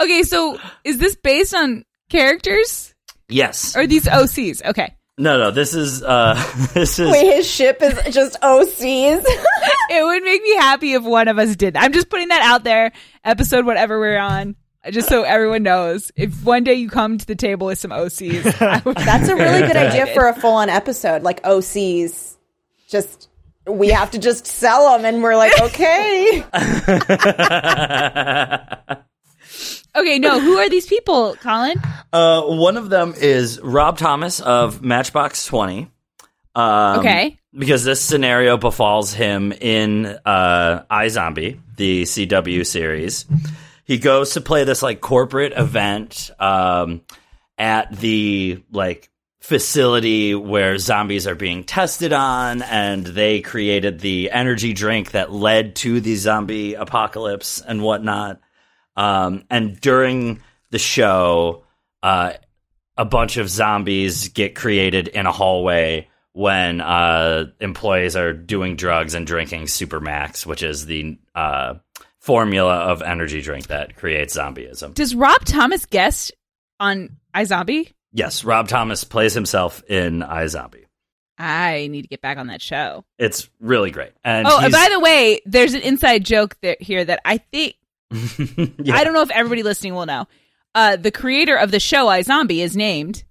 [0.00, 2.94] Okay, so is this based on characters?
[3.28, 3.76] Yes.
[3.76, 4.64] Or are these OCs?
[4.64, 4.94] Okay.
[5.20, 5.50] No, no.
[5.50, 6.34] This is uh,
[6.74, 9.24] this is Wait, his ship is just OCs.
[9.92, 11.76] It would make me happy if one of us did.
[11.76, 12.92] I'm just putting that out there.
[13.24, 14.54] Episode whatever we're on.
[14.88, 16.12] Just so everyone knows.
[16.14, 18.44] If one day you come to the table with some OCs,
[19.04, 22.36] That's a really good idea for a full on episode, like OCs.
[22.88, 23.28] Just
[23.66, 26.44] we have to just sell them, and we're like, okay.
[29.96, 31.76] Okay, no, who are these people, Colin?
[32.12, 35.90] uh, one of them is Rob Thomas of Matchbox Twenty.
[36.54, 37.36] Um, Okay.
[37.52, 43.26] Because this scenario befalls him in uh, iZombie, the CW series.
[43.84, 47.00] He goes to play this like corporate event um,
[47.58, 54.72] at the like facility where zombies are being tested on, and they created the energy
[54.72, 58.40] drink that led to the zombie apocalypse and whatnot.
[59.00, 61.64] Um, and during the show,
[62.02, 62.34] uh,
[62.98, 69.14] a bunch of zombies get created in a hallway when uh, employees are doing drugs
[69.14, 71.76] and drinking Supermax, which is the uh,
[72.18, 74.92] formula of energy drink that creates zombieism.
[74.92, 76.32] Does Rob Thomas guest
[76.78, 77.94] on iZombie?
[78.12, 80.84] Yes, Rob Thomas plays himself in iZombie.
[81.38, 83.06] I need to get back on that show.
[83.18, 84.12] It's really great.
[84.22, 87.76] And oh, and by the way, there's an inside joke that, here that I think
[88.82, 90.26] Yeah, I don't know if everybody listening will know.
[90.74, 93.24] Uh, the creator of the show iZombie is named,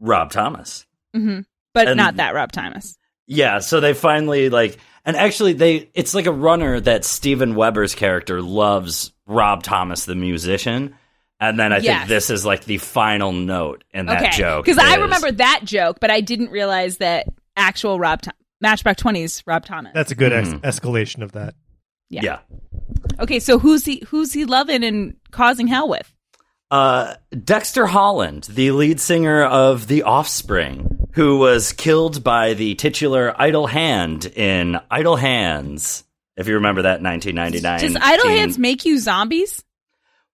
[0.00, 0.86] Rob Thomas.
[1.14, 1.40] hmm
[1.72, 2.96] but And- not that Rob Thomas.
[3.26, 7.94] Yeah, so they finally like and actually they it's like a runner that Steven Weber's
[7.94, 10.94] character loves Rob Thomas the musician.
[11.40, 11.98] And then I Yes.
[12.00, 14.64] think this is like the final note in that okay, joke.
[14.66, 19.42] because I remember that joke, but I didn't realize that actual Rob Thom- Matchbox Twenty's
[19.46, 19.92] Rob Thomas.
[19.94, 20.60] That's a good ex- Mhm.
[20.60, 21.54] escalation of that.
[22.10, 22.20] yeah.
[22.22, 22.38] Yeah.
[23.20, 24.02] Okay, so who's he?
[24.08, 26.10] Who's he loving and causing hell with?
[26.70, 33.32] Uh, Dexter Holland, the lead singer of The Offspring, who was killed by the titular
[33.40, 36.04] Idle Hand in Idle Hands.
[36.36, 37.80] If you remember that 1999.
[37.80, 39.62] Does Idle teen- Hands make you zombies?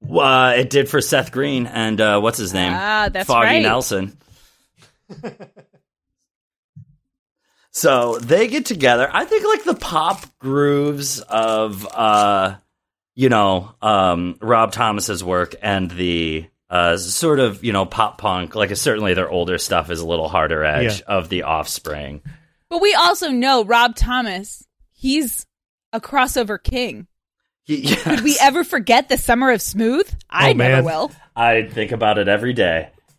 [0.09, 2.73] Uh, it did for Seth Green and uh, what's his name?
[2.75, 3.63] Ah, that's Foggy right.
[3.63, 4.17] Nelson.
[7.71, 9.09] so they get together.
[9.13, 12.57] I think like the pop grooves of uh,
[13.15, 18.55] you know, um, Rob Thomas's work and the uh, sort of you know pop punk.
[18.55, 22.23] Like certainly their older stuff is a little harder edge of the Offspring.
[22.69, 24.67] But we also know Rob Thomas.
[24.93, 25.47] He's
[25.93, 27.07] a crossover king.
[27.65, 30.09] He- Did we ever forget the summer of smooth?
[30.29, 30.85] I Oh, never man.
[30.85, 31.11] will.
[31.35, 32.91] I think about it every day.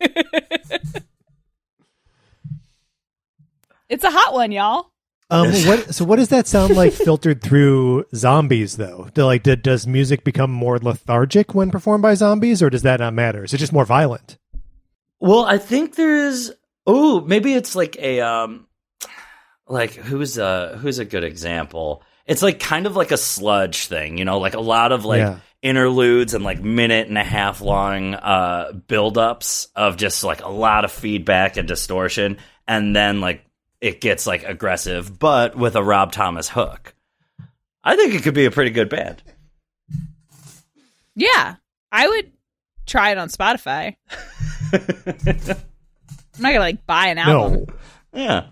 [3.92, 4.90] It's a hot one, y'all.
[5.28, 9.08] Um, what, so what does that sound like filtered through zombies though?
[9.14, 13.00] Do, like, did, does music become more lethargic when performed by zombies, or does that
[13.00, 13.44] not matter?
[13.44, 14.38] Is it just more violent?
[15.20, 16.50] Well, I think there's
[16.86, 18.66] oh, maybe it's like a um
[19.68, 22.02] like who's a who's a good example?
[22.24, 25.18] it's like kind of like a sludge thing, you know, like a lot of like
[25.18, 25.38] Yeah.
[25.60, 30.84] interludes and like minute and a half long uh build-ups of just like a lot
[30.84, 32.38] of feedback and distortion
[32.68, 33.44] and then like
[33.82, 36.94] it gets like aggressive but with a Rob Thomas hook.
[37.84, 39.22] I think it could be a pretty good band.
[41.14, 41.56] Yeah,
[41.90, 42.32] I would
[42.86, 43.96] try it on Spotify.
[44.72, 47.66] I'm not gonna like buy an album.
[48.14, 48.20] No.
[48.20, 48.46] Yeah.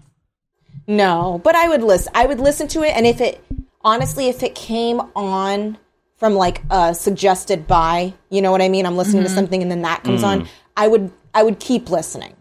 [0.87, 2.13] No, but I would listen.
[2.15, 3.43] I would listen to it, and if it
[3.83, 5.79] honestly, if it came on
[6.17, 8.85] from like a suggested by, you know what I mean?
[8.85, 9.37] I'm listening to mm-hmm.
[9.37, 10.43] something, and then that comes on.
[10.43, 10.49] Mm.
[10.77, 12.35] I would, I would keep listening.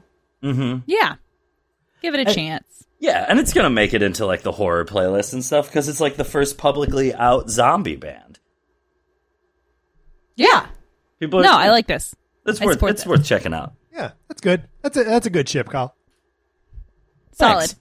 [0.44, 0.80] Mm-hmm.
[0.88, 1.16] Yeah,
[2.02, 2.79] give it a uh, chance.
[3.00, 6.02] Yeah, and it's gonna make it into like the horror playlist and stuff because it's
[6.02, 8.40] like the first publicly out zombie band.
[10.36, 10.68] Yeah.
[11.20, 12.14] People, are, No, I like this.
[12.46, 13.10] It's I worth it's that.
[13.10, 13.74] worth checking out.
[13.94, 14.64] Yeah, that's good.
[14.82, 15.96] That's a that's a good ship, Kyle.
[17.34, 17.60] Solid.
[17.70, 17.76] Thanks.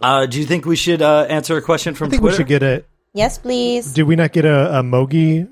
[0.00, 2.32] Uh, do you think we should uh, answer a question from I think Twitter?
[2.34, 2.84] we should get a.
[3.12, 3.92] Yes, please.
[3.92, 5.48] Did we not get a, a Mogi?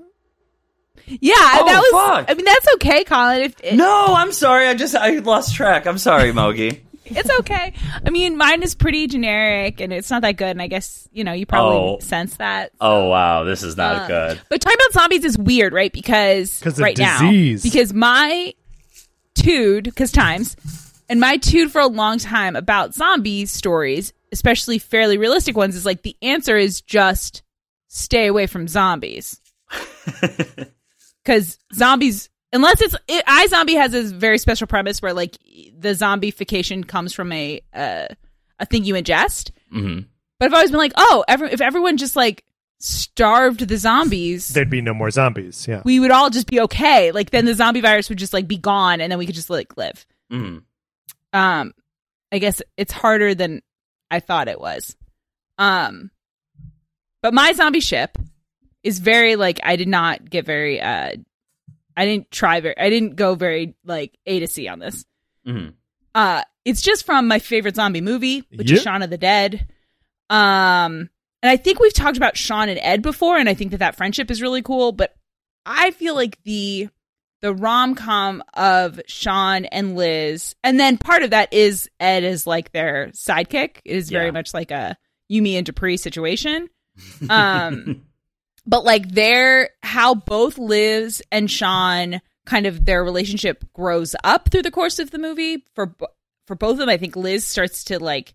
[1.06, 1.90] Yeah, Oh, that was.
[2.08, 2.30] fuck.
[2.30, 3.40] I mean, that's okay, Colin.
[3.42, 4.66] If it, No, I'm sorry.
[4.68, 5.86] I just I lost track.
[5.86, 6.80] I'm sorry, Mogi.
[7.10, 7.72] It's okay.
[8.04, 10.48] I mean, mine is pretty generic, and it's not that good.
[10.50, 11.98] And I guess you know you probably Oh.
[12.00, 12.72] sense that.
[12.80, 14.40] Oh wow, this is not Uh, good.
[14.48, 15.92] But talking about zombies is weird, right?
[15.92, 17.64] Because 'Cause of right disease.
[17.64, 18.54] now, because my
[19.34, 20.56] tude, because times,
[21.08, 25.86] and my tude for a long time about zombie stories, especially fairly realistic ones, is
[25.86, 27.42] like the answer is just
[27.88, 29.40] stay away from zombies.
[31.24, 35.36] Because zombies, unless it's it, iZombie has this very special premise where like
[35.78, 38.06] the zombification comes from a uh,
[38.58, 39.50] a thing you ingest.
[39.70, 40.00] hmm
[40.38, 42.44] But I've always been like, oh, every, if everyone just like
[42.80, 45.66] starved the zombies, There'd be no more zombies.
[45.68, 45.82] Yeah.
[45.84, 47.10] we would all just be okay.
[47.12, 49.50] Like then the zombie virus would just like be gone, and then we could just
[49.50, 50.06] like live.
[50.30, 50.58] hmm
[51.32, 51.72] Um,
[52.32, 53.62] I guess it's harder than
[54.10, 54.96] I thought it was.
[55.58, 56.10] Um,
[57.22, 58.16] but my zombie ship
[58.84, 60.80] is very like I did not get very.
[60.80, 61.12] uh
[61.98, 62.78] I didn't try very.
[62.78, 65.04] I didn't go very like A to C on this.
[65.44, 65.68] hmm
[66.14, 68.82] Uh, it's just from my favorite zombie movie, which is Yep.
[68.84, 69.66] Shaun of the Dead.
[70.30, 71.10] Um,
[71.42, 73.96] and I think we've talked about Shaun and Ed before, and I think that that
[73.96, 74.92] friendship is really cool.
[74.92, 75.14] But
[75.64, 76.88] I feel like the
[77.40, 82.46] the rom com of Shaun and Liz, and then part of that is Ed is
[82.46, 83.76] like their sidekick.
[83.84, 84.30] It is very Yeah.
[84.32, 84.96] much like a
[85.28, 86.68] You, Me and Dupree situation.
[87.30, 88.02] Um,
[88.68, 94.62] but like their how both Liz and Shaun kind of their relationship grows up through
[94.62, 95.94] the course of the movie for
[96.46, 96.88] for both of them.
[96.88, 98.34] I think Liz starts to like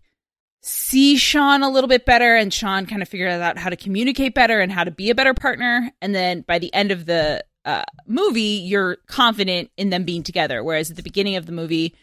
[0.60, 4.34] see Shaun a little bit better, and Shaun kind of figures out how to communicate
[4.34, 5.92] better and how to be a better partner.
[6.02, 10.64] And then by the end of the uh, movie, you're confident in them being together.
[10.64, 11.94] Whereas at the beginning of the movie,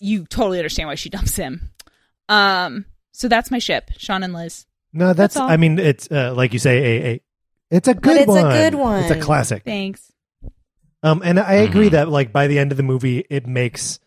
[0.00, 1.70] you totally understand why she dumps him.
[2.28, 4.66] Um, so that's my ship, Shaun and Liz.
[4.92, 5.34] No, that's.
[5.34, 5.50] That's.
[5.50, 7.22] I mean, it's uh, like you say, a, a
[7.70, 8.50] it's a But good it's a one.
[8.52, 9.02] good one.
[9.04, 9.62] It's a classic.
[9.64, 10.10] Thanks.
[11.02, 11.92] Um, and I agree Mhm.
[11.92, 14.00] that like by the end of the movie, it makes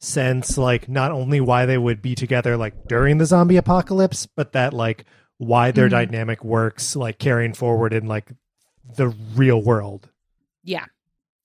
[0.00, 0.56] sense.
[0.56, 4.72] Like not only why they would be together like during the zombie apocalypse, but that
[4.72, 5.04] like
[5.38, 5.90] why their Mhm.
[5.90, 8.30] dynamic works like carrying forward in like
[8.96, 10.08] the real world.
[10.62, 10.84] Yeah.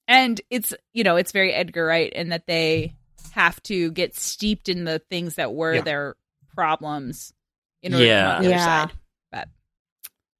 [0.07, 2.93] And it's, you know, it's very Edgar Wright in that they
[3.31, 5.81] have to get steeped in the things that were Yeah.
[5.81, 6.15] their
[6.53, 7.33] problems
[7.81, 8.15] in order Yeah.
[8.15, 8.65] to come out the other Yeah.
[8.87, 8.91] side.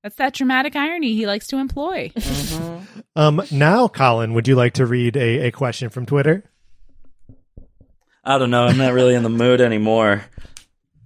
[0.02, 2.12] But that's that dramatic irony he likes to employ.
[3.14, 6.50] Um, now, Colin, would you like to read a, a question from Twitter?
[8.24, 8.64] I don't know.
[8.64, 10.24] I'm not really in the mood anymore.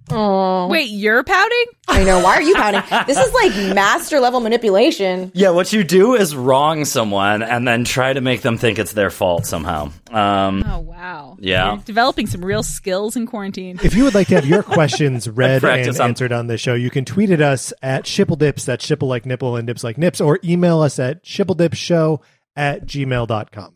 [0.08, 1.64] Oh, Wait, you're pouting?
[1.88, 2.20] I know.
[2.22, 2.82] Why are you pouting?
[3.06, 5.32] This is like master level manipulation.
[5.34, 8.92] Yeah, what you do is wrong someone and then try to make them think it's
[8.92, 9.90] their fault somehow.
[10.12, 11.36] Um, Oh, wow.
[11.40, 11.74] Yeah.
[11.74, 13.80] You're developing some real skills in quarantine.
[13.82, 16.56] If you would like to have your questions read practice and on- answered on the
[16.56, 19.98] show, you can tweet at us at shippledipps, that's shipple like nipple and dips like
[19.98, 22.20] nips, or email us at shippledipshow
[22.54, 23.74] at gmail.com.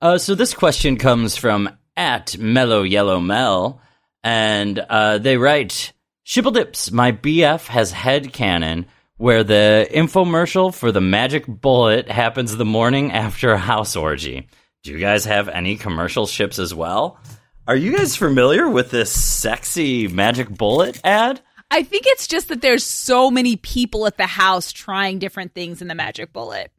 [0.00, 3.80] Uh, so this question comes from at Mellow Yellow Mel,
[4.22, 5.92] and uh, they write,
[6.24, 8.86] "Shipple dips, my BF has headcanon
[9.18, 14.48] where the infomercial for the magic bullet happens the morning after a house orgy.
[14.84, 17.20] Do you guys have any commercial ships as well?
[17.66, 21.40] Are you guys familiar with this sexy magic bullet ad?
[21.70, 25.82] I think it's just that there's so many people at the house trying different things
[25.82, 26.72] in the magic bullet.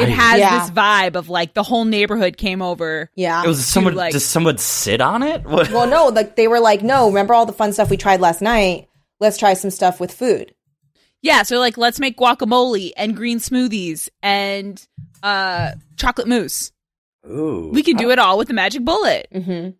[0.00, 0.58] It I- has Yeah.
[0.60, 3.10] this vibe of like the whole neighborhood came over.
[3.14, 3.42] Yeah.
[3.44, 3.94] It was someone.
[3.94, 5.44] like- does someone sit on it?
[5.46, 5.70] What?
[5.70, 8.40] well, no, like they were like, no, remember all the fun stuff we tried last
[8.42, 8.88] night?
[9.20, 10.54] Let's try some stuff with food.
[11.22, 14.84] Yeah, so like let's make guacamole and green smoothies and
[15.22, 16.72] uh chocolate mousse.
[17.28, 17.70] Ooh.
[17.72, 19.26] We can do it all with the magic bullet.
[19.32, 19.70] hmm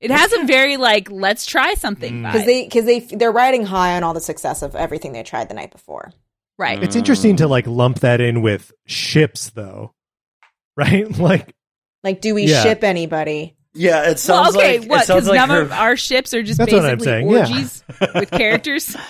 [0.00, 2.32] It has a very like let's try something Mm.
[2.32, 5.48] because they because they they're riding high on all the success of everything they tried
[5.48, 6.12] the night before.
[6.58, 6.82] Right.
[6.82, 9.94] It's interesting to like lump that in with ships, though,
[10.76, 11.10] right?
[11.18, 11.54] Like,
[12.02, 12.62] Like, do we Yeah.
[12.62, 13.56] ship anybody?
[13.76, 15.02] Yeah, it Well, sounds okay, like what?
[15.02, 17.38] it sounds Because like none her, of our ships are just That's basically saying, yeah.
[17.40, 17.82] orgies
[18.14, 18.96] with characters.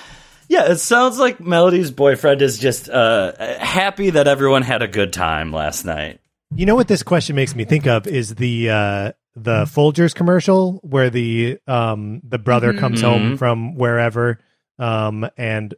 [0.47, 5.11] Yeah, it sounds like Melody's boyfriend is just uh, happy that everyone had a good
[5.11, 6.21] time last night.
[6.55, 10.81] you know what this question makes me think of is the uh the Folgers commercial
[10.83, 12.79] where the um the brother Mhm.
[12.79, 14.39] comes home from wherever
[14.79, 15.75] um and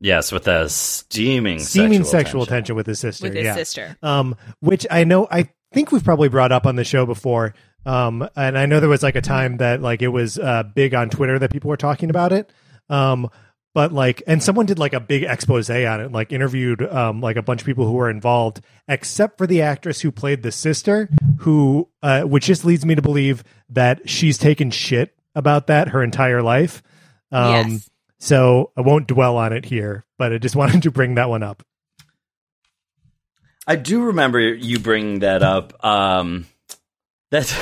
[0.00, 2.54] Yes, with a steaming seeming sexual, sexual tension.
[2.54, 3.24] tension with his sister.
[3.26, 3.54] with his yeah.
[3.54, 3.96] sister.
[4.02, 7.54] um, which I know I think we've probably brought up on the show before.
[7.84, 10.94] Um, and I know there was like a time that like it was uh, big
[10.94, 12.52] on Twitter that people were talking about it.
[12.88, 13.30] Um,
[13.74, 17.36] but like, and someone did like a big expose on it, like interviewed um, like
[17.36, 21.10] a bunch of people who were involved, except for the actress who played the sister,
[21.40, 26.02] who uh, which just leads me to believe that she's taken shit about that her
[26.02, 26.82] entire life.
[27.30, 27.90] Um, yes.
[28.18, 31.42] So I won't dwell on it here, but I just wanted to bring that one
[31.42, 31.62] up.
[33.66, 35.84] I do remember you bringing that up.
[35.84, 36.46] Um,
[37.30, 37.52] that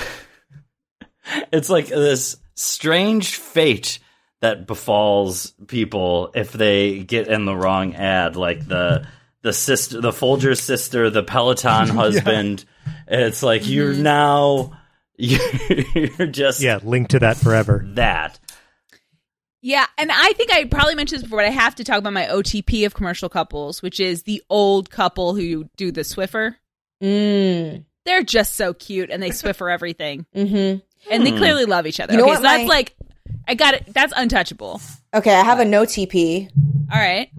[1.53, 3.99] it's like this strange fate
[4.41, 9.07] that befalls people if they get in the wrong ad, like the
[9.41, 12.65] the sister, the Folger sister, the Peloton husband.
[13.09, 14.03] It's like you're Mm-hmm.
[14.03, 14.79] now
[15.17, 17.83] you're just Yeah, linked to that forever.
[17.95, 18.39] that.
[19.67, 22.13] Yeah, and I think I probably mentioned this before, but I have to talk about
[22.13, 26.57] my OTP of commercial couples, which is the old couple who do the Swiffer.
[27.03, 27.87] Mm.
[28.05, 30.27] They're just so cute and they Swiffer everything.
[30.35, 30.75] hmm
[31.11, 32.13] And they clearly love each other.
[32.13, 32.95] You know okay, what so that's my- like
[33.49, 33.85] I got it.
[33.89, 34.83] That's untouchable.
[35.15, 36.51] Okay, I have a no TP.
[36.93, 37.31] All right.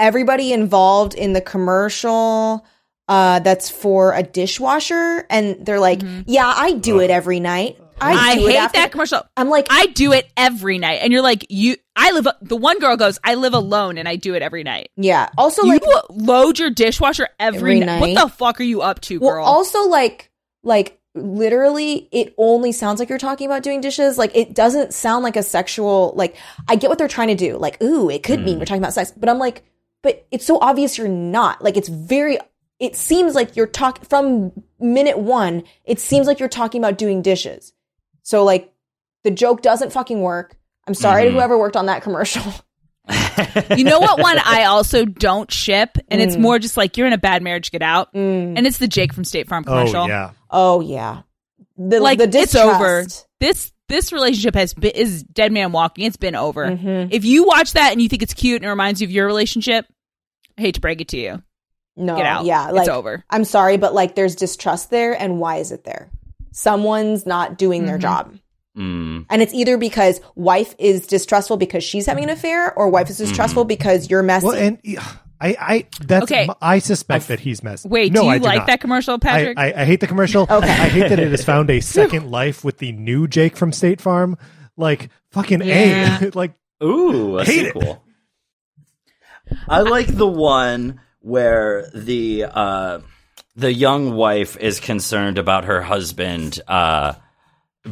[0.00, 2.66] Everybody involved in the commercial
[3.06, 7.78] uh, that's for a dishwasher, and they're like, "Yeah, I do it every night.
[8.00, 8.12] I.
[8.12, 9.22] I, hate after-" that commercial.
[9.36, 11.00] I'm like, I do it every night.
[11.02, 14.16] And you're like, you I live the one girl goes, I live alone and I
[14.16, 14.90] do it every night.
[14.96, 15.30] yeah.
[15.38, 18.00] Also, You like, load your dishwasher every, Every night.
[18.00, 19.44] What the fuck are you up to, well, girl?
[19.44, 20.30] also like,
[20.62, 24.18] like literally, it only sounds like you're talking about doing dishes.
[24.18, 26.12] Like, it doesn't sound like a sexual.
[26.14, 26.36] Like,
[26.68, 27.56] I get what they're trying to do.
[27.56, 28.58] Like, ooh, it could mean hmm.
[28.60, 29.64] we're talking about sex, but I'm like,
[30.02, 31.62] but it's so obvious you're not.
[31.62, 32.38] Like, it's very.
[32.78, 35.64] It seems like you're talking from minute one.
[35.84, 37.72] It seems like you're talking about doing dishes.
[38.26, 38.72] So like,
[39.22, 40.56] the joke doesn't fucking work.
[40.88, 41.34] I'm sorry to Mhm.
[41.34, 42.42] whoever worked on that commercial.
[43.76, 46.24] you know what one I also don't ship, and Mm.
[46.26, 48.08] it's more just like you're in a bad marriage, get out.
[48.14, 50.02] And it's the Jake from State Farm commercial.
[50.02, 50.30] Oh yeah.
[50.50, 51.20] Oh yeah,
[51.78, 52.74] the Like the it's distrust.
[52.80, 53.06] over.
[53.38, 56.04] This this relationship has been is dead man walking.
[56.06, 56.66] It's been over.
[56.66, 57.08] Mhm.
[57.12, 59.26] If you watch that and you think it's cute and it reminds you of your
[59.26, 59.86] relationship,
[60.58, 61.42] I hate to break it to you.
[61.96, 62.44] No, Get out.
[62.44, 63.24] yeah, It's over.
[63.30, 66.10] I'm sorry, but like there's distrust there, and why is it there?
[66.58, 68.00] Someone's not doing their Mhm.
[68.00, 68.34] job,
[68.78, 69.26] Mm.
[69.28, 73.18] and it's either because wife is distrustful because she's having an affair, or wife is
[73.18, 74.46] distrustful because you're messy.
[74.46, 74.78] Well, and
[75.38, 76.48] I, I, that's, Okay.
[76.62, 77.90] I suspect that he's messy.
[77.90, 78.66] Wait, no, do you I like not.
[78.68, 79.58] that commercial, I, Patrick?
[79.58, 80.44] I, I hate the commercial.
[80.50, 80.70] Okay.
[80.70, 84.00] I hate that it has found a second life with the new Jake from State
[84.00, 84.38] Farm.
[84.78, 86.24] Like fucking Yeah.
[86.24, 86.30] a.
[86.34, 87.98] like Ooh, a Hate it.
[89.68, 92.98] I like the one where the uh,
[93.56, 97.14] the young wife is concerned about her husband uh,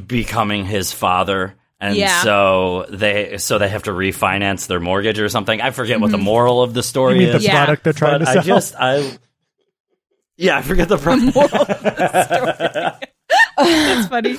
[0.07, 2.23] becoming his father, and Yeah.
[2.23, 5.61] so they so they have to refinance their mortgage or something.
[5.61, 6.25] I forget what the Mm-hmm.
[6.25, 7.45] moral of the story you mean the is.
[7.45, 7.65] Yeah.
[7.65, 8.41] product they're trying but to sell.
[8.43, 9.19] I just I
[10.37, 11.35] yeah I forget the product.
[13.57, 14.37] That's funny.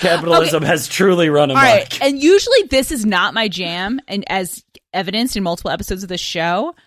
[0.00, 1.64] Capitalism has truly run All amok.
[1.64, 2.02] right.
[2.02, 4.62] And usually this is not my jam, and as
[4.92, 6.78] evidenced in multiple episodes of the show, but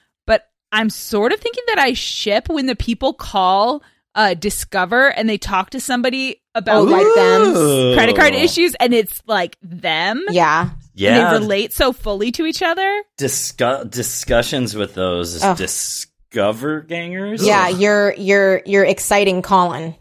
[0.73, 3.81] I'm sort of thinking that I ship when the people call
[4.15, 7.95] uh Discover and they talk to somebody about Oh, like them.
[7.95, 10.23] Credit card issues and it's like them.
[10.29, 13.03] yeah, Yeah, And they relate so fully to each other.
[13.17, 15.57] discu- discussions with those Ugh.
[15.57, 17.45] discover gangers.
[17.45, 19.95] yeah, you're you're you're exciting, Colin.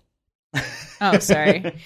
[1.00, 1.74] Oh, sorry.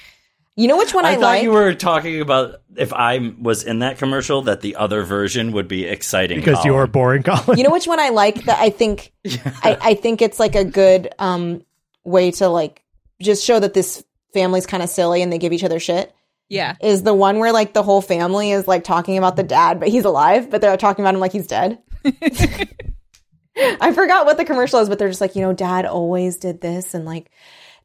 [0.57, 1.43] You know which one I, I, thought like?
[1.43, 5.69] you were talking about if I was in that commercial that the other version would
[5.69, 6.67] be exciting because Colin.
[6.73, 7.59] you're boring, Colin.
[7.59, 9.13] you know which one I like that I think
[9.63, 11.63] I, I think it's like a good um
[12.05, 12.83] way to like
[13.21, 14.03] just show that this
[14.33, 16.15] family's kind of silly and they give each other shit
[16.49, 16.77] Yeah.
[16.81, 19.89] is the one where like the whole family is like talking about the dad but
[19.89, 24.81] he's alive but they're talking about him like he's dead I forgot what the commercial
[24.81, 27.31] is but they're just like you know dad always did this and like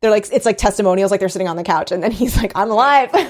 [0.01, 2.51] they're like it's like testimonials like they're sitting on the couch and then he's like
[2.55, 3.29] I'm alive I'm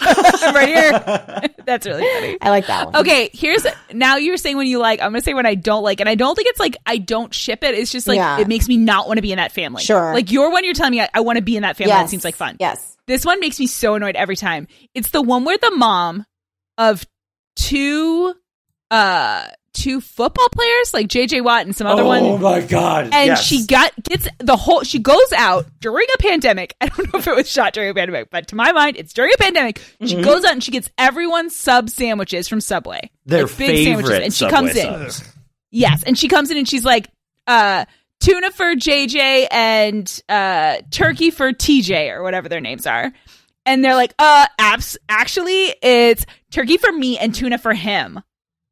[0.54, 1.50] right here.
[1.66, 2.38] That's really funny.
[2.40, 5.34] I like that one Okay, here's now you're saying when you like, I'm gonna say
[5.34, 7.74] when I don't like, and I don't think it's like I don't ship it.
[7.74, 8.38] It's just like Yeah.
[8.40, 9.82] it makes me not want to be in that family.
[9.82, 10.14] Sure.
[10.14, 11.90] Like your one, you're telling me I, I want to be in that family.
[11.92, 12.56] That seems like fun.
[12.60, 14.68] yes This one makes me so annoyed every time.
[14.94, 16.24] It's the one where the mom
[16.78, 17.04] of
[17.56, 18.34] two
[18.90, 22.22] uh two football players like JJ Watt and some other one.
[22.24, 23.04] Oh my god!
[23.12, 23.44] and yes.
[23.44, 26.74] she got gets the whole she goes out during a pandemic.
[26.80, 29.12] I don't know if it was shot during a pandemic but to my mind it's
[29.12, 29.78] during a pandemic.
[30.04, 30.24] She Mm-hmm.
[30.24, 33.10] goes out and she gets everyone sub sandwiches from subway.
[33.26, 34.18] Their like big sandwiches.
[34.18, 34.86] and she Subway comes in.
[35.10, 35.32] subs.
[35.70, 36.02] yes.
[36.04, 37.08] And she comes in and she's like
[37.46, 37.84] uh
[38.20, 43.12] tuna for jj and uh turkey for tj or whatever their names are.
[43.66, 48.22] And they're like uh abs- actually it's turkey for me and tuna for him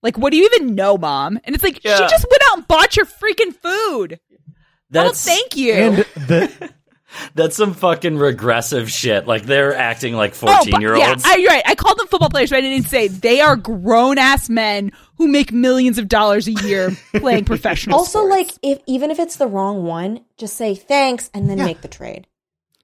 [0.04, 2.68] like what do you even know mom and it's like she just went out and
[2.68, 4.52] bought your freaking food oh,
[4.90, 5.72] That's thank you.
[5.74, 6.70] And the
[7.34, 9.26] that's some fucking regressive shit.
[9.26, 11.24] Like they're acting like Oh, but- fourteen year Yeah, olds.
[11.24, 11.62] I, you're right.
[11.66, 15.26] I called them football players, but I didn't say they are grown ass men who
[15.28, 17.98] make millions of dollars a year playing professional.
[17.98, 18.30] Also, sports.
[18.30, 21.64] like if even if it's the wrong one, just say thanks and then Yeah.
[21.66, 22.26] make the trade.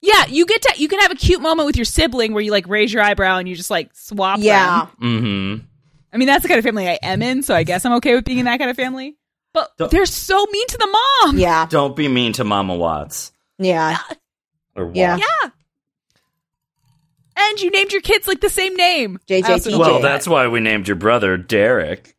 [0.00, 2.50] yeah, you get to you can have a cute moment with your sibling where you
[2.52, 4.38] like raise your eyebrow and you just like swap.
[4.40, 4.86] Yeah.
[5.00, 5.10] them.
[5.60, 5.66] mm-hmm.
[6.12, 8.14] I mean that's the kind of family I am in, so I guess I'm okay
[8.14, 9.16] with being in that kind of family.
[9.52, 11.38] But Don't- they're so mean to the mom.
[11.38, 11.66] Yeah.
[11.66, 13.98] Don't be mean to Mama Watts Yeah.
[14.76, 14.96] or Watts.
[14.96, 15.16] Yeah.
[15.16, 15.50] Yeah.
[17.36, 19.18] And you named your kids like the same name.
[19.26, 22.14] JJ I also don't Well, that's why we named your brother Derek.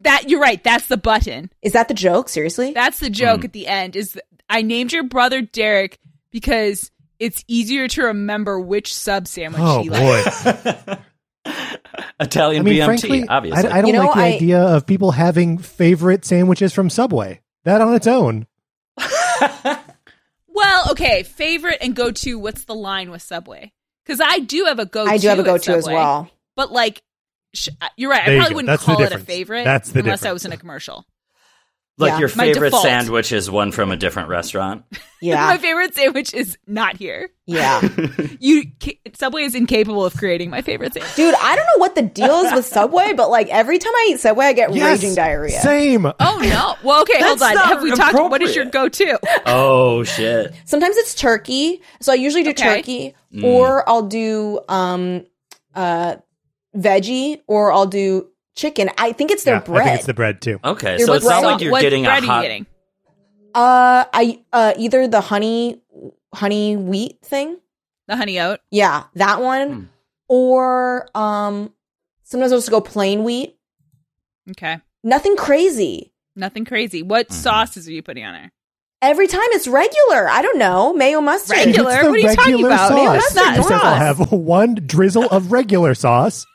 [0.00, 0.28] that.
[0.28, 0.62] You're right.
[0.62, 1.50] That's the button.
[1.62, 2.28] Is that the joke?
[2.28, 2.72] Seriously?
[2.72, 3.46] That's the joke hmm.
[3.46, 3.96] at the end.
[3.96, 4.18] Is
[4.50, 5.98] I named your brother Derek
[6.30, 10.44] because it's easier to remember which sub sandwich oh he likes.
[11.96, 13.68] boy, Italian I mean, BMT, frankly, I, obviously.
[13.70, 17.40] I don't You know, like the I- idea of people having favorite sandwiches from Subway.
[17.64, 18.46] That on its own,
[20.48, 22.38] Well, okay, favorite and go to.
[22.38, 23.72] What's the line with Subway?
[24.04, 25.04] Because I do have a go.
[25.04, 26.30] to I do have a go to as well.
[26.54, 27.02] But like,
[27.54, 28.24] sh- you're right.
[28.24, 29.64] There I probably wouldn't call it a favorite.
[29.64, 31.04] That's the unless I was in a commercial.
[31.98, 32.18] Like Yeah.
[32.18, 34.84] your favorite sandwich is one from a different restaurant.
[35.22, 35.46] Yeah.
[35.46, 37.30] my favorite sandwich is not here.
[37.46, 37.80] yeah.
[38.38, 38.64] You
[39.14, 41.14] Subway is incapable of creating my favorite sandwich.
[41.16, 44.08] Dude, I don't know what the deal is with Subway, but like every time I
[44.10, 45.58] eat Subway, I get yes, raging diarrhea.
[45.62, 46.04] Same.
[46.06, 46.74] Oh no!
[46.86, 47.54] Well, okay, hold That's on.
[47.54, 48.14] not Have we talked?
[48.14, 49.18] What is your go-to?
[49.46, 50.52] oh shit!
[50.66, 51.80] Sometimes it's turkey.
[52.02, 52.76] So I usually do Okay.
[52.76, 55.24] turkey or I'll do um
[55.74, 56.16] uh
[56.76, 58.90] veggie or I'll do chicken.
[58.98, 59.82] I think it's their Yeah, bread.
[59.82, 60.58] I think it's the bread too.
[60.64, 62.36] Okay, Your so it's bread- not like you're what getting a bread are hot.
[62.38, 62.66] you getting?
[63.54, 65.80] uh I uh either the honey
[66.34, 67.58] honey wheat thing.
[68.08, 68.60] The honey oat.
[68.70, 69.72] Yeah, that one.
[69.72, 69.84] Hmm.
[70.28, 71.72] Or um
[72.24, 73.56] sometimes I'll just go plain wheat.
[74.50, 76.12] Okay, Nothing crazy.
[76.34, 77.02] nothing crazy.
[77.02, 77.34] What Mm-hmm.
[77.34, 78.52] sauces are you putting on there?
[79.02, 80.28] Every time it's regular.
[80.28, 80.92] I don't know.
[80.94, 81.56] Mayo mustard.
[81.58, 81.96] Regular?
[81.96, 82.88] What are you talking about?
[82.88, 82.96] Sauce.
[82.96, 86.46] Mayo mustard It I'll have one drizzle of regular sauce.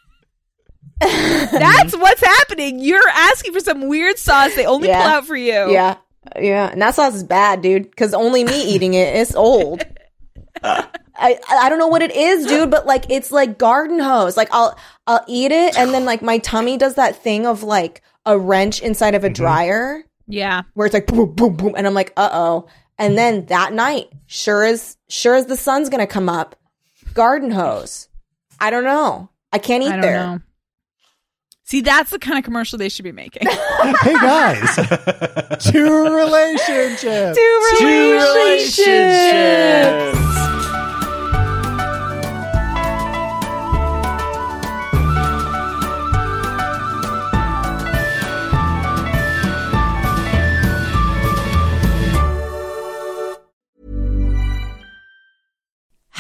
[1.52, 2.80] That's what's happening.
[2.80, 5.02] You're asking for some weird sauce they only Yeah.
[5.02, 5.72] pull out for you.
[5.72, 5.98] Yeah.
[6.40, 6.70] Yeah.
[6.72, 7.90] And that sauce is bad, dude.
[7.90, 9.16] Because only me eating it.
[9.16, 9.84] It's old.
[10.64, 14.38] I I don't know what it is, dude, but like it's like garden hose.
[14.38, 14.78] Like I'll
[15.08, 18.82] I'll eat it and then like my tummy does that thing of like a wrench
[18.82, 20.62] inside of a dryer Yeah.
[20.76, 22.68] where it's like boom boom boom and I'm like, uh oh.
[23.00, 26.56] And then that night, sure as sure as the sun's gonna come up,
[27.16, 28.08] garden hose.
[28.60, 29.30] I don't know.
[29.52, 30.14] I can't eat I don't there.
[30.28, 30.40] know.
[31.72, 33.48] See, that's the kind of commercial they should be making.
[34.02, 34.76] hey guys,
[35.62, 37.38] two relationships.
[37.38, 38.86] Two Two relationships.
[38.86, 40.31] relationships.